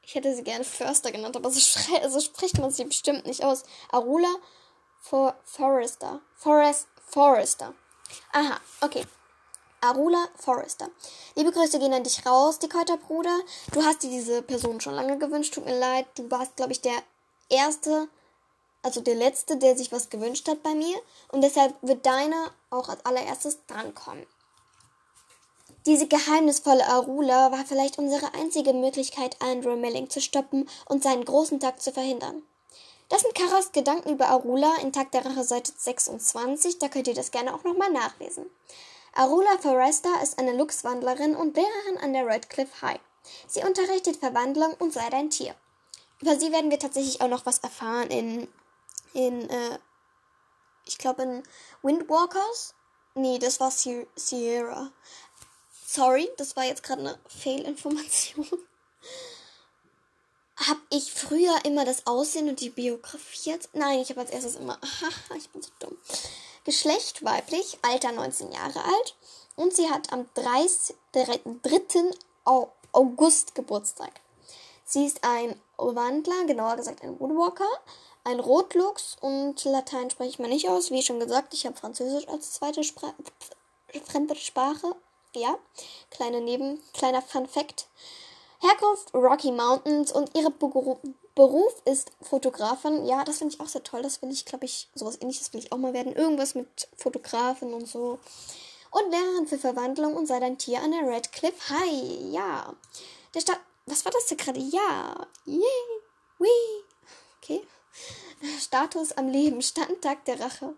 Ich 0.01 0.15
hätte 0.15 0.35
sie 0.35 0.43
gerne 0.43 0.65
Förster 0.65 1.13
genannt, 1.13 1.37
aber 1.37 1.49
so, 1.49 1.61
so 1.61 2.19
spricht 2.19 2.57
man 2.57 2.71
sie 2.71 2.83
bestimmt 2.83 3.25
nicht 3.25 3.41
aus. 3.41 3.63
Arula 3.93 4.35
For 4.99 5.33
Forester. 5.45 6.19
Forest 6.35 6.87
Forester. 7.07 7.73
Aha, 8.33 8.59
okay. 8.81 9.05
Arula 9.79 10.27
Forester. 10.35 10.89
Liebe 11.35 11.53
Grüße 11.53 11.79
gehen 11.79 11.93
an 11.93 12.03
dich 12.03 12.25
raus, 12.25 12.59
Dakota 12.59 12.97
Bruder. 12.97 13.39
Du 13.71 13.81
hast 13.81 14.03
dir 14.03 14.09
diese 14.09 14.41
Person 14.41 14.81
schon 14.81 14.95
lange 14.95 15.17
gewünscht. 15.17 15.53
Tut 15.53 15.63
mir 15.63 15.79
leid. 15.79 16.05
Du 16.15 16.29
warst, 16.29 16.57
glaube 16.57 16.73
ich, 16.73 16.81
der 16.81 17.01
erste 17.47 18.09
also 18.85 19.01
der 19.01 19.15
letzte, 19.15 19.57
der 19.57 19.75
sich 19.75 19.91
was 19.91 20.09
gewünscht 20.09 20.47
hat 20.47 20.63
bei 20.63 20.75
mir. 20.75 20.95
Und 21.31 21.41
deshalb 21.41 21.73
wird 21.81 22.05
deiner 22.05 22.51
auch 22.69 22.87
als 22.87 23.05
allererstes 23.05 23.65
drankommen. 23.67 24.25
Diese 25.85 26.07
geheimnisvolle 26.07 26.87
Arula 26.87 27.51
war 27.51 27.65
vielleicht 27.65 27.99
unsere 27.99 28.33
einzige 28.33 28.73
Möglichkeit, 28.73 29.35
Andrew 29.39 29.75
Melling 29.75 30.09
zu 30.09 30.21
stoppen 30.21 30.69
und 30.87 31.03
seinen 31.03 31.25
großen 31.25 31.59
Tag 31.59 31.81
zu 31.81 31.91
verhindern. 31.91 32.41
Das 33.09 33.21
sind 33.21 33.35
Karas 33.35 33.71
Gedanken 33.71 34.09
über 34.09 34.29
Arula 34.29 34.77
in 34.81 34.91
Tag 34.91 35.11
der 35.11 35.23
Rache 35.23 35.43
Seite 35.43 35.71
26, 35.77 36.79
da 36.79 36.87
könnt 36.87 37.07
ihr 37.07 37.13
das 37.13 37.29
gerne 37.29 37.53
auch 37.53 37.63
nochmal 37.63 37.91
nachlesen. 37.91 38.49
Arula 39.13 39.59
Foresta 39.61 40.09
ist 40.23 40.39
eine 40.39 40.53
Luchswandlerin 40.53 41.35
und 41.35 41.55
Lehrerin 41.55 41.99
an 42.01 42.13
der 42.13 42.25
Redcliffe 42.25 42.81
High. 42.81 42.99
Sie 43.47 43.63
unterrichtet 43.63 44.17
Verwandlung 44.17 44.73
und 44.79 44.91
sei 44.91 45.07
dein 45.11 45.29
Tier. 45.29 45.53
Über 46.19 46.39
sie 46.39 46.51
werden 46.51 46.71
wir 46.71 46.79
tatsächlich 46.79 47.21
auch 47.21 47.27
noch 47.27 47.45
was 47.45 47.59
erfahren 47.59 48.09
in 48.09 48.47
in, 49.15 49.49
äh, 49.49 49.79
ich 50.85 50.97
glaube 50.97 51.23
in 51.23 51.43
Windwalkers. 51.81 52.75
Nee, 53.15 53.39
das 53.39 53.59
war 53.59 53.71
Sierra. 53.71 54.91
Sorry, 55.87 56.29
das 56.37 56.55
war 56.55 56.65
jetzt 56.65 56.83
gerade 56.83 57.01
eine 57.01 57.19
Fehlinformation. 57.27 58.47
Hab 60.57 60.77
ich 60.89 61.13
früher 61.13 61.63
immer 61.65 61.85
das 61.85 62.05
Aussehen 62.07 62.49
und 62.49 62.59
die 62.59 62.69
Biografie 62.69 63.57
Nein, 63.73 63.99
ich 63.99 64.09
habe 64.09 64.21
als 64.21 64.31
erstes 64.31 64.55
immer. 64.55 64.79
Haha, 64.81 65.35
ich 65.37 65.49
bin 65.49 65.61
so 65.61 65.69
dumm. 65.79 65.97
Geschlecht 66.65 67.23
weiblich, 67.23 67.77
Alter 67.81 68.11
19 68.11 68.51
Jahre 68.51 68.83
alt. 68.83 69.15
Und 69.55 69.73
sie 69.73 69.89
hat 69.89 70.11
am 70.11 70.27
30, 70.33 70.95
3. 71.13 71.39
August 72.91 73.55
Geburtstag. 73.55 74.11
Sie 74.83 75.05
ist 75.05 75.23
ein 75.23 75.59
Wandler, 75.77 76.45
genauer 76.45 76.75
gesagt 76.75 77.01
ein 77.03 77.19
Woodwalker, 77.19 77.69
ein 78.25 78.39
Rotlux 78.39 79.15
und 79.21 79.63
Latein 79.63 80.09
spreche 80.09 80.31
ich 80.31 80.39
mal 80.39 80.49
nicht 80.49 80.67
aus. 80.67 80.91
Wie 80.91 81.01
schon 81.01 81.19
gesagt, 81.19 81.53
ich 81.53 81.65
habe 81.65 81.77
Französisch 81.77 82.27
als 82.27 82.51
zweite 82.53 82.83
Spra 82.83 83.13
fremde 84.05 84.35
Sprache. 84.35 84.95
Ja, 85.35 85.57
kleine 86.09 86.41
Neben, 86.41 86.81
kleiner 86.93 87.21
Fun 87.21 87.47
Fact. 87.47 87.87
Herkunft 88.59 89.13
Rocky 89.13 89.51
Mountains 89.51 90.11
und 90.11 90.35
ihre 90.35 90.49
Beruf 90.49 91.81
ist 91.85 92.11
Fotografin. 92.21 93.05
Ja, 93.05 93.23
das 93.23 93.37
finde 93.37 93.53
ich 93.53 93.61
auch 93.61 93.67
sehr 93.67 93.83
toll. 93.83 94.01
Das 94.01 94.21
will 94.21 94.31
ich, 94.31 94.45
glaube 94.45 94.65
ich, 94.65 94.89
sowas 94.95 95.21
ähnliches 95.21 95.53
will 95.53 95.59
ich 95.59 95.71
auch 95.71 95.77
mal 95.77 95.93
werden. 95.93 96.15
Irgendwas 96.15 96.55
mit 96.55 96.87
Fotografen 96.97 97.73
und 97.73 97.87
so. 97.87 98.17
Und 98.91 99.11
Lehrerin 99.11 99.45
für 99.45 99.57
Verwandlung 99.57 100.15
und 100.15 100.25
sei 100.25 100.39
dein 100.39 100.57
Tier 100.57 100.81
an 100.81 100.91
der 100.91 101.07
Redcliffe 101.07 101.69
High. 101.69 102.33
Ja. 102.33 102.73
Der 103.33 103.41
Stadt. 103.41 103.59
Was 103.85 104.03
war 104.03 104.11
das 104.11 104.25
denn 104.25 104.37
gerade? 104.37 104.59
Ja. 104.59 105.27
Yay. 105.45 105.61
Wee. 106.39 106.83
Okay. 107.41 107.61
Status 108.59 109.11
am 109.13 109.27
Leben, 109.27 109.61
Stand 109.61 110.01
Tag 110.01 110.25
der 110.25 110.39
Rache. 110.39 110.73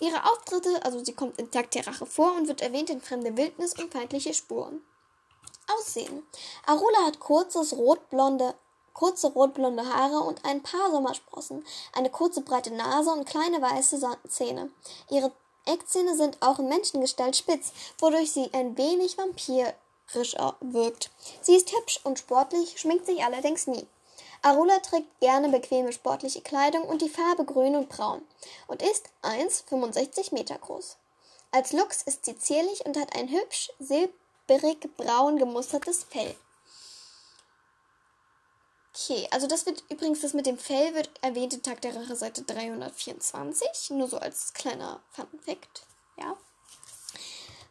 Ihre 0.00 0.24
Auftritte, 0.24 0.84
also 0.84 1.04
sie 1.04 1.14
kommt 1.14 1.38
in 1.38 1.50
Tag 1.50 1.70
der 1.70 1.86
Rache 1.86 2.06
vor 2.06 2.34
und 2.36 2.48
wird 2.48 2.60
erwähnt 2.60 2.90
in 2.90 3.00
fremde 3.00 3.36
Wildnis 3.36 3.74
und 3.74 3.92
feindliche 3.92 4.34
Spuren. 4.34 4.84
Aussehen. 5.78 6.26
Arula 6.66 7.06
hat 7.06 7.20
kurzes 7.20 7.72
rotblonde 7.72 8.54
kurze 8.94 9.26
rotblonde 9.26 9.84
Haare 9.84 10.20
und 10.20 10.44
ein 10.44 10.62
paar 10.62 10.90
Sommersprossen, 10.90 11.66
eine 11.92 12.10
kurze 12.10 12.40
breite 12.40 12.72
Nase 12.72 13.10
und 13.10 13.26
kleine 13.26 13.60
weiße 13.60 14.00
Zähne. 14.28 14.70
Ihre 15.10 15.32
Eckzähne 15.66 16.16
sind 16.16 16.40
auch 16.40 16.58
in 16.58 16.68
Menschengestalt 16.68 17.36
spitz, 17.36 17.72
wodurch 17.98 18.32
sie 18.32 18.50
ein 18.52 18.78
wenig 18.78 19.18
vampirisch 19.18 19.74
wirkt. 20.60 21.10
Sie 21.42 21.56
ist 21.56 21.72
hübsch 21.74 22.00
und 22.04 22.18
sportlich, 22.18 22.78
schminkt 22.78 23.06
sich 23.06 23.24
allerdings 23.24 23.66
nie. 23.66 23.86
Arula 24.44 24.78
trägt 24.80 25.20
gerne 25.20 25.48
bequeme 25.48 25.90
sportliche 25.90 26.42
Kleidung 26.42 26.82
und 26.82 27.00
die 27.00 27.08
Farbe 27.08 27.46
grün 27.46 27.76
und 27.76 27.88
braun 27.88 28.20
und 28.66 28.82
ist 28.82 29.08
1,65 29.22 30.34
Meter 30.34 30.58
groß. 30.58 30.98
Als 31.50 31.72
Luchs 31.72 32.02
ist 32.02 32.26
sie 32.26 32.36
zierlich 32.36 32.84
und 32.84 32.98
hat 32.98 33.16
ein 33.16 33.30
hübsch 33.30 33.72
silbrig 33.78 34.86
braun 34.98 35.38
gemustertes 35.38 36.04
Fell. 36.04 36.36
Okay, 38.94 39.26
also 39.30 39.46
das 39.46 39.64
wird 39.64 39.82
übrigens, 39.88 40.20
das 40.20 40.34
mit 40.34 40.44
dem 40.44 40.58
Fell 40.58 40.94
wird 40.94 41.08
erwähnt 41.22 41.54
in 41.54 41.62
Tag 41.62 41.80
der 41.80 41.96
Rache 41.96 42.14
Seite 42.14 42.42
324. 42.42 43.90
Nur 43.90 44.08
so 44.08 44.18
als 44.18 44.52
kleiner 44.52 45.02
Fun 45.10 45.26
Fact. 45.42 45.86
Ja. 46.18 46.36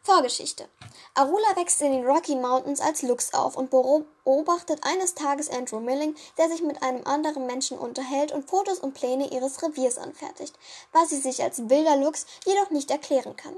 Vorgeschichte. 0.04 0.68
Arula 1.14 1.56
wächst 1.56 1.80
in 1.80 1.92
den 1.92 2.06
Rocky 2.06 2.36
Mountains 2.36 2.82
als 2.82 3.00
Luchs 3.00 3.32
auf 3.32 3.56
und 3.56 3.70
beobachtet 3.70 4.80
eines 4.84 5.14
Tages 5.14 5.48
Andrew 5.48 5.80
Milling, 5.80 6.14
der 6.36 6.50
sich 6.50 6.60
mit 6.60 6.82
einem 6.82 7.06
anderen 7.06 7.46
Menschen 7.46 7.78
unterhält 7.78 8.30
und 8.30 8.46
Fotos 8.46 8.80
und 8.80 8.92
Pläne 8.92 9.32
ihres 9.32 9.62
Reviers 9.62 9.96
anfertigt, 9.96 10.58
was 10.92 11.08
sie 11.08 11.16
sich 11.16 11.42
als 11.42 11.70
wilder 11.70 11.96
Luchs 11.96 12.26
jedoch 12.44 12.68
nicht 12.68 12.90
erklären 12.90 13.34
kann. 13.34 13.56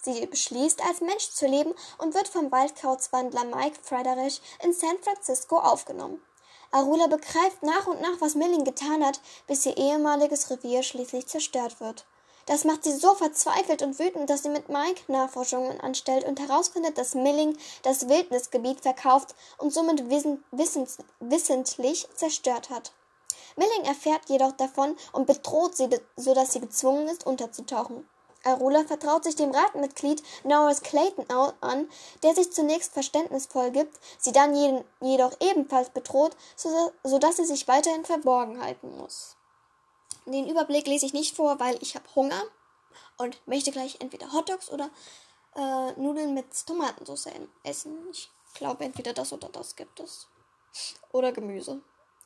Sie 0.00 0.24
beschließt, 0.24 0.82
als 0.82 1.02
Mensch 1.02 1.28
zu 1.28 1.46
leben 1.46 1.74
und 1.98 2.14
wird 2.14 2.26
vom 2.26 2.50
Waldkauzwandler 2.50 3.44
Mike 3.44 3.78
Frederich 3.82 4.40
in 4.62 4.72
San 4.72 4.96
Francisco 5.02 5.58
aufgenommen. 5.58 6.22
Arula 6.70 7.06
begreift 7.06 7.62
nach 7.62 7.86
und 7.86 8.00
nach, 8.00 8.18
was 8.18 8.34
Milling 8.34 8.64
getan 8.64 9.04
hat, 9.04 9.20
bis 9.46 9.66
ihr 9.66 9.76
ehemaliges 9.76 10.50
Revier 10.50 10.82
schließlich 10.82 11.26
zerstört 11.26 11.80
wird. 11.80 12.06
Das 12.46 12.64
macht 12.64 12.82
sie 12.82 12.92
so 12.92 13.14
verzweifelt 13.14 13.82
und 13.82 13.98
wütend, 13.98 14.28
dass 14.28 14.42
sie 14.42 14.48
mit 14.48 14.68
Mike 14.68 15.02
Nachforschungen 15.06 15.80
anstellt 15.80 16.24
und 16.24 16.40
herausfindet, 16.40 16.98
dass 16.98 17.14
Milling 17.14 17.56
das 17.82 18.08
Wildnisgebiet 18.08 18.80
verkauft 18.80 19.34
und 19.58 19.72
somit 19.72 20.10
wissen, 20.10 20.42
wissens, 20.50 20.98
wissentlich 21.20 22.08
zerstört 22.16 22.70
hat. 22.70 22.92
Milling 23.56 23.84
erfährt 23.84 24.28
jedoch 24.28 24.52
davon 24.52 24.96
und 25.12 25.26
bedroht 25.26 25.76
sie, 25.76 25.88
sodass 26.16 26.52
sie 26.52 26.60
gezwungen 26.60 27.06
ist, 27.08 27.26
unterzutauchen. 27.26 28.08
Arula 28.44 28.82
vertraut 28.84 29.22
sich 29.22 29.36
dem 29.36 29.52
Ratmitglied 29.52 30.20
Norris 30.42 30.80
Clayton 30.80 31.26
an, 31.60 31.88
der 32.24 32.34
sich 32.34 32.52
zunächst 32.52 32.92
verständnisvoll 32.92 33.70
gibt, 33.70 34.00
sie 34.18 34.32
dann 34.32 34.54
jedoch 35.00 35.32
ebenfalls 35.40 35.90
bedroht, 35.90 36.36
sodass 37.04 37.36
sie 37.36 37.44
sich 37.44 37.68
weiterhin 37.68 38.04
verborgen 38.04 38.60
halten 38.60 38.96
muss. 38.98 39.36
Den 40.26 40.48
Überblick 40.48 40.86
lese 40.86 41.06
ich 41.06 41.12
nicht 41.12 41.36
vor, 41.36 41.58
weil 41.58 41.78
ich 41.82 41.94
habe 41.94 42.14
Hunger 42.14 42.42
und 43.18 43.40
möchte 43.46 43.72
gleich 43.72 43.96
entweder 44.00 44.32
Hotdogs 44.32 44.70
oder 44.70 44.90
äh, 45.56 45.92
Nudeln 46.00 46.34
mit 46.34 46.46
Tomatensauce 46.66 47.28
essen. 47.62 47.96
Ich 48.12 48.30
glaube, 48.54 48.84
entweder 48.84 49.12
das 49.12 49.32
oder 49.32 49.48
das 49.48 49.76
gibt 49.76 50.00
es. 50.00 50.28
Oder 51.12 51.32
Gemüse. 51.32 51.80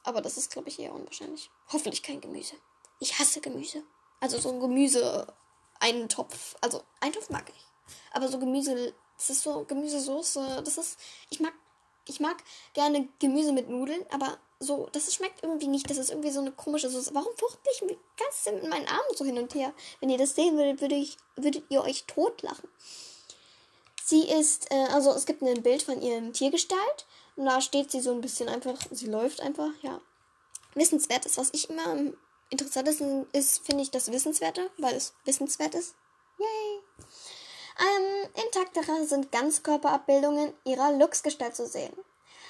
Aber 0.05 0.21
das 0.21 0.37
ist, 0.37 0.51
glaube 0.53 0.69
ich, 0.69 0.79
eher 0.79 0.95
unwahrscheinlich. 0.95 1.51
Hoffentlich 1.73 2.03
kein 2.03 2.21
Gemüse. 2.21 2.55
Ich 3.01 3.19
hasse 3.19 3.41
Gemüse. 3.41 3.83
Also 4.21 4.39
so 4.39 4.51
ein 4.51 4.61
Gemüse, 4.61 5.27
einen 5.81 6.09
Topf. 6.09 6.57
Also, 6.61 6.83
einen 7.01 7.13
Topf 7.13 7.31
mag 7.31 7.49
ich. 7.49 7.95
Aber 8.13 8.29
so 8.29 8.39
Gemüse, 8.39 8.95
das 9.17 9.31
ist 9.31 9.43
so 9.43 9.65
Gemüsesoße. 9.65 10.63
Das 10.65 10.79
ist, 10.79 10.99
ich 11.31 11.41
mag, 11.41 11.53
ich 12.07 12.21
mag 12.21 12.37
gerne 12.73 13.09
Gemüse 13.19 13.53
mit 13.53 13.69
Nudeln, 13.69 14.05
aber 14.11 14.39
so, 14.59 14.89
das 14.93 15.13
schmeckt 15.13 15.43
irgendwie 15.43 15.69
nicht. 15.69 15.89
Das 15.91 15.99
ist 15.99 16.11
irgendwie 16.11 16.31
so 16.31 16.41
eine 16.41 16.53
komische 16.53 16.89
Soße. 16.89 17.15
Warum 17.15 17.37
fuchtel 17.37 17.73
ich 17.75 17.83
mich 17.83 17.99
ganz 18.17 18.47
mit 18.47 18.69
meinen 18.69 18.89
Armen 18.89 19.15
so 19.15 19.25
hin 19.25 19.39
und 19.39 19.55
her? 19.55 19.73
Wenn 20.01 20.11
ihr 20.11 20.19
das 20.19 20.35
sehen 20.35 20.57
würdet, 20.57 20.81
würde 20.81 20.95
ich, 20.95 21.19
würdet 21.37 21.65
ihr 21.69 21.83
euch 21.83 22.05
totlachen. 22.07 22.69
Sie 24.05 24.29
ist, 24.29 24.71
äh, 24.71 24.87
also 24.93 25.11
es 25.13 25.27
gibt 25.27 25.43
ein 25.43 25.63
Bild 25.63 25.83
von 25.83 26.01
ihrem 26.01 26.33
Tiergestalt. 26.33 27.07
Und 27.37 27.47
da 27.47 27.61
steht 27.61 27.91
sie 27.91 28.01
so 28.01 28.13
ein 28.13 28.23
bisschen 28.23 28.49
einfach, 28.49 28.79
sie 28.91 29.07
läuft 29.07 29.41
einfach, 29.41 29.71
ja. 29.83 30.01
Wissenswert 30.75 31.27
ist, 31.27 31.39
was 31.39 31.51
ich 31.53 31.69
immer 31.69 31.87
am 31.87 32.17
interessantesten 32.51 33.27
ist, 33.33 33.65
finde 33.65 33.83
ich 33.83 33.91
das 33.91 34.11
Wissenswerte, 34.13 34.71
weil 34.79 34.95
es 34.95 35.15
wissenswert 35.25 35.75
ist. 35.75 35.95
Yay! 36.39 36.83
Ähm, 37.79 38.31
intaktere 38.45 39.05
sind 39.07 39.33
Ganzkörperabbildungen 39.33 40.55
ihrer 40.65 40.93
Luchsgestalt 40.93 41.57
zu 41.57 41.67
sehen. 41.67 41.93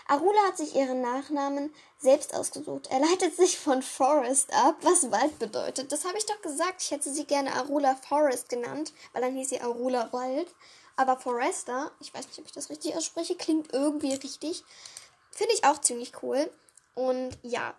Arula 0.08 0.38
hat 0.46 0.56
sich 0.56 0.74
ihren 0.76 1.00
Nachnamen 1.00 1.74
selbst 1.98 2.34
ausgesucht. 2.34 2.88
Er 2.90 3.00
leitet 3.00 3.36
sich 3.36 3.58
von 3.58 3.82
Forest 3.82 4.52
ab, 4.52 4.76
was 4.82 5.10
Wald 5.10 5.38
bedeutet. 5.38 5.90
Das 5.90 6.04
habe 6.04 6.16
ich 6.16 6.26
doch 6.26 6.40
gesagt. 6.42 6.82
Ich 6.82 6.90
hätte 6.92 7.12
sie 7.12 7.24
gerne 7.24 7.52
Arula 7.54 7.96
Forest 7.96 8.48
genannt, 8.48 8.92
weil 9.12 9.22
dann 9.22 9.34
hieß 9.34 9.48
sie 9.48 9.60
Arula 9.60 10.12
Wald. 10.12 10.48
Aber 10.96 11.18
Forester, 11.18 11.90
ich 12.00 12.14
weiß 12.14 12.26
nicht, 12.26 12.38
ob 12.38 12.46
ich 12.46 12.52
das 12.52 12.70
richtig 12.70 12.96
ausspreche, 12.96 13.34
klingt 13.36 13.72
irgendwie 13.72 14.14
richtig. 14.14 14.64
Finde 15.30 15.54
ich 15.54 15.64
auch 15.64 15.80
ziemlich 15.80 16.12
cool. 16.22 16.50
Und 16.94 17.36
ja, 17.42 17.74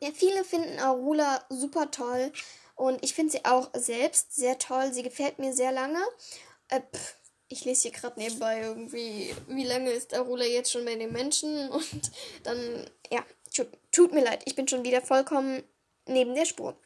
ja 0.00 0.10
viele 0.12 0.44
finden 0.44 0.78
Arula 0.78 1.44
super 1.48 1.90
toll. 1.90 2.32
Und 2.76 3.02
ich 3.02 3.14
finde 3.14 3.32
sie 3.32 3.44
auch 3.44 3.70
selbst 3.74 4.34
sehr 4.34 4.58
toll. 4.58 4.92
Sie 4.92 5.02
gefällt 5.02 5.38
mir 5.38 5.52
sehr 5.52 5.72
lange. 5.72 6.00
Äh, 6.68 6.80
pff, 6.80 7.16
ich 7.54 7.64
lese 7.64 7.82
hier 7.82 7.92
gerade 7.92 8.18
nebenbei 8.18 8.60
irgendwie, 8.62 9.34
wie 9.46 9.64
lange 9.64 9.90
ist 9.92 10.12
Arula 10.12 10.44
jetzt 10.44 10.72
schon 10.72 10.84
bei 10.84 10.96
den 10.96 11.12
Menschen 11.12 11.70
und 11.70 12.10
dann, 12.42 12.90
ja, 13.10 13.24
tut, 13.54 13.68
tut 13.92 14.12
mir 14.12 14.24
leid, 14.24 14.42
ich 14.44 14.56
bin 14.56 14.66
schon 14.66 14.84
wieder 14.84 15.00
vollkommen 15.00 15.62
neben 16.06 16.34
der 16.34 16.44
Spur. 16.46 16.76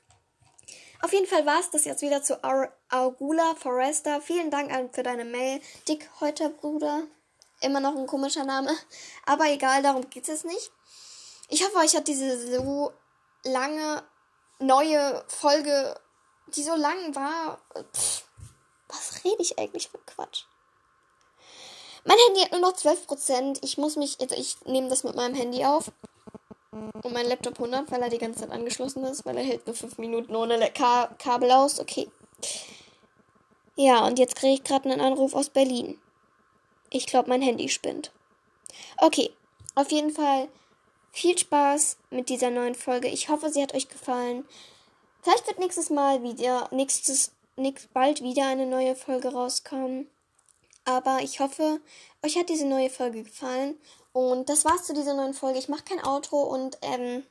Auf 1.00 1.12
jeden 1.12 1.26
Fall 1.26 1.46
war 1.46 1.60
es 1.60 1.70
das 1.70 1.84
jetzt 1.84 2.02
wieder 2.02 2.22
zu 2.22 2.42
Ar 2.44 2.72
Augula 2.90 3.54
Forrester. 3.54 4.20
Vielen 4.20 4.50
Dank 4.50 4.94
für 4.94 5.04
deine 5.04 5.24
Mail. 5.24 5.60
Dick 5.86 6.10
Heuter 6.20 6.48
Bruder. 6.48 7.04
Immer 7.60 7.78
noch 7.78 7.96
ein 7.96 8.08
komischer 8.08 8.44
Name. 8.44 8.76
Aber 9.24 9.46
egal, 9.46 9.82
darum 9.82 10.10
geht 10.10 10.28
es 10.28 10.42
nicht. 10.42 10.72
Ich 11.48 11.64
hoffe, 11.64 11.76
euch 11.76 11.94
hat 11.94 12.08
diese 12.08 12.56
so 12.56 12.92
lange 13.44 14.02
neue 14.58 15.24
Folge, 15.28 15.98
die 16.48 16.64
so 16.64 16.74
lang 16.74 17.14
war. 17.14 17.60
Pff, 17.94 18.24
was 18.88 19.24
rede 19.24 19.40
ich 19.40 19.56
eigentlich 19.56 19.88
für 19.88 19.98
Quatsch? 19.98 20.47
Mein 22.08 22.16
Handy 22.26 22.40
hat 22.40 22.52
nur 22.52 22.62
noch 22.62 22.72
12%. 22.72 23.58
Ich 23.62 23.76
muss 23.76 23.96
mich, 23.96 24.16
also 24.18 24.34
ich 24.34 24.56
nehme 24.64 24.88
das 24.88 25.04
mit 25.04 25.14
meinem 25.14 25.34
Handy 25.34 25.66
auf. 25.66 25.92
Und 26.70 27.12
mein 27.12 27.26
Laptop 27.26 27.60
100, 27.60 27.90
weil 27.90 28.00
er 28.00 28.08
die 28.08 28.16
ganze 28.16 28.40
Zeit 28.40 28.50
angeschlossen 28.50 29.04
ist, 29.04 29.26
weil 29.26 29.36
er 29.36 29.44
hält 29.44 29.66
nur 29.66 29.76
5 29.76 29.98
Minuten 29.98 30.34
ohne 30.34 30.58
Ka 30.70 31.14
Kabel 31.18 31.50
aus. 31.50 31.78
Okay. 31.78 32.08
Ja, 33.76 34.06
und 34.06 34.18
jetzt 34.18 34.36
kriege 34.36 34.54
ich 34.54 34.64
gerade 34.64 34.90
einen 34.90 35.02
Anruf 35.02 35.34
aus 35.34 35.50
Berlin. 35.50 35.98
Ich 36.88 37.06
glaube, 37.06 37.28
mein 37.28 37.42
Handy 37.42 37.68
spinnt. 37.68 38.10
Okay, 38.96 39.30
auf 39.74 39.92
jeden 39.92 40.10
Fall 40.10 40.48
viel 41.12 41.36
Spaß 41.36 41.98
mit 42.08 42.30
dieser 42.30 42.48
neuen 42.48 42.74
Folge. 42.74 43.08
Ich 43.08 43.28
hoffe, 43.28 43.50
sie 43.50 43.62
hat 43.62 43.74
euch 43.74 43.90
gefallen. 43.90 44.46
Vielleicht 45.20 45.46
wird 45.46 45.58
nächstes 45.58 45.90
Mal 45.90 46.22
wieder, 46.22 46.68
nächstes, 46.70 47.32
nächst, 47.56 47.92
bald 47.92 48.22
wieder 48.22 48.46
eine 48.46 48.64
neue 48.64 48.96
Folge 48.96 49.28
rauskommen. 49.28 50.08
Aber 50.88 51.18
ich 51.20 51.38
hoffe, 51.38 51.82
euch 52.24 52.38
hat 52.38 52.48
diese 52.48 52.64
neue 52.64 52.88
Folge 52.88 53.22
gefallen. 53.22 53.78
Und 54.12 54.48
das 54.48 54.64
war's 54.64 54.86
zu 54.86 54.94
dieser 54.94 55.12
neuen 55.12 55.34
Folge. 55.34 55.58
Ich 55.58 55.68
mache 55.68 55.84
kein 55.84 56.02
Outro 56.02 56.40
und 56.44 56.78
ähm, 56.80 57.26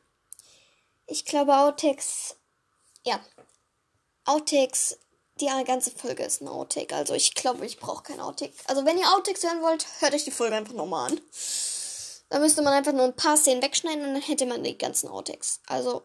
ich 1.07 1.25
glaube 1.25 1.57
Outtakes, 1.57 2.35
ja, 3.03 3.19
Outtakes, 4.25 4.99
die 5.41 5.47
ganze 5.65 5.89
Folge 5.89 6.23
ist 6.23 6.41
ein 6.41 6.47
Outtake. 6.47 6.95
Also 6.95 7.15
ich 7.15 7.33
glaube, 7.33 7.65
ich 7.65 7.79
brauche 7.79 8.03
kein 8.03 8.19
Outtake. 8.19 8.53
Also 8.65 8.85
wenn 8.85 8.99
ihr 8.99 9.11
Outtakes 9.15 9.43
hören 9.43 9.63
wollt, 9.63 9.87
hört 10.01 10.13
euch 10.13 10.25
die 10.25 10.31
Folge 10.31 10.55
einfach 10.55 10.75
nochmal 10.75 11.11
an. 11.11 11.21
Da 12.29 12.37
müsste 12.37 12.61
man 12.61 12.73
einfach 12.73 12.93
nur 12.93 13.05
ein 13.05 13.15
paar 13.15 13.37
Szenen 13.37 13.63
wegschneiden 13.63 14.05
und 14.05 14.13
dann 14.13 14.21
hätte 14.21 14.45
man 14.45 14.63
die 14.63 14.77
ganzen 14.77 15.09
Outtakes. 15.09 15.61
Also, 15.65 16.03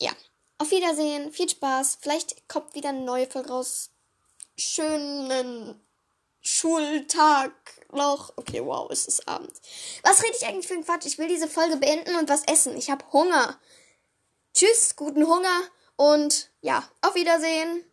ja. 0.00 0.10
Auf 0.58 0.72
Wiedersehen, 0.72 1.30
viel 1.30 1.48
Spaß. 1.48 1.98
Vielleicht 2.00 2.48
kommt 2.48 2.74
wieder 2.74 2.88
eine 2.88 3.02
neue 3.02 3.28
Folge 3.28 3.50
raus. 3.50 3.90
Schönen 4.56 5.85
Schultag 6.46 7.52
noch. 7.92 8.32
Okay, 8.36 8.64
wow, 8.64 8.88
es 8.90 9.06
ist 9.06 9.26
Abend. 9.26 9.52
Was 10.04 10.22
rede 10.22 10.36
ich 10.38 10.46
eigentlich 10.46 10.68
für 10.68 10.74
ein 10.74 10.84
Quatsch? 10.84 11.04
Ich 11.04 11.18
will 11.18 11.26
diese 11.26 11.48
Folge 11.48 11.76
beenden 11.76 12.14
und 12.16 12.28
was 12.28 12.44
essen. 12.44 12.76
Ich 12.76 12.88
habe 12.88 13.04
Hunger. 13.12 13.58
Tschüss, 14.54 14.94
guten 14.94 15.26
Hunger 15.26 15.60
und 15.96 16.52
ja, 16.60 16.88
auf 17.02 17.16
Wiedersehen. 17.16 17.84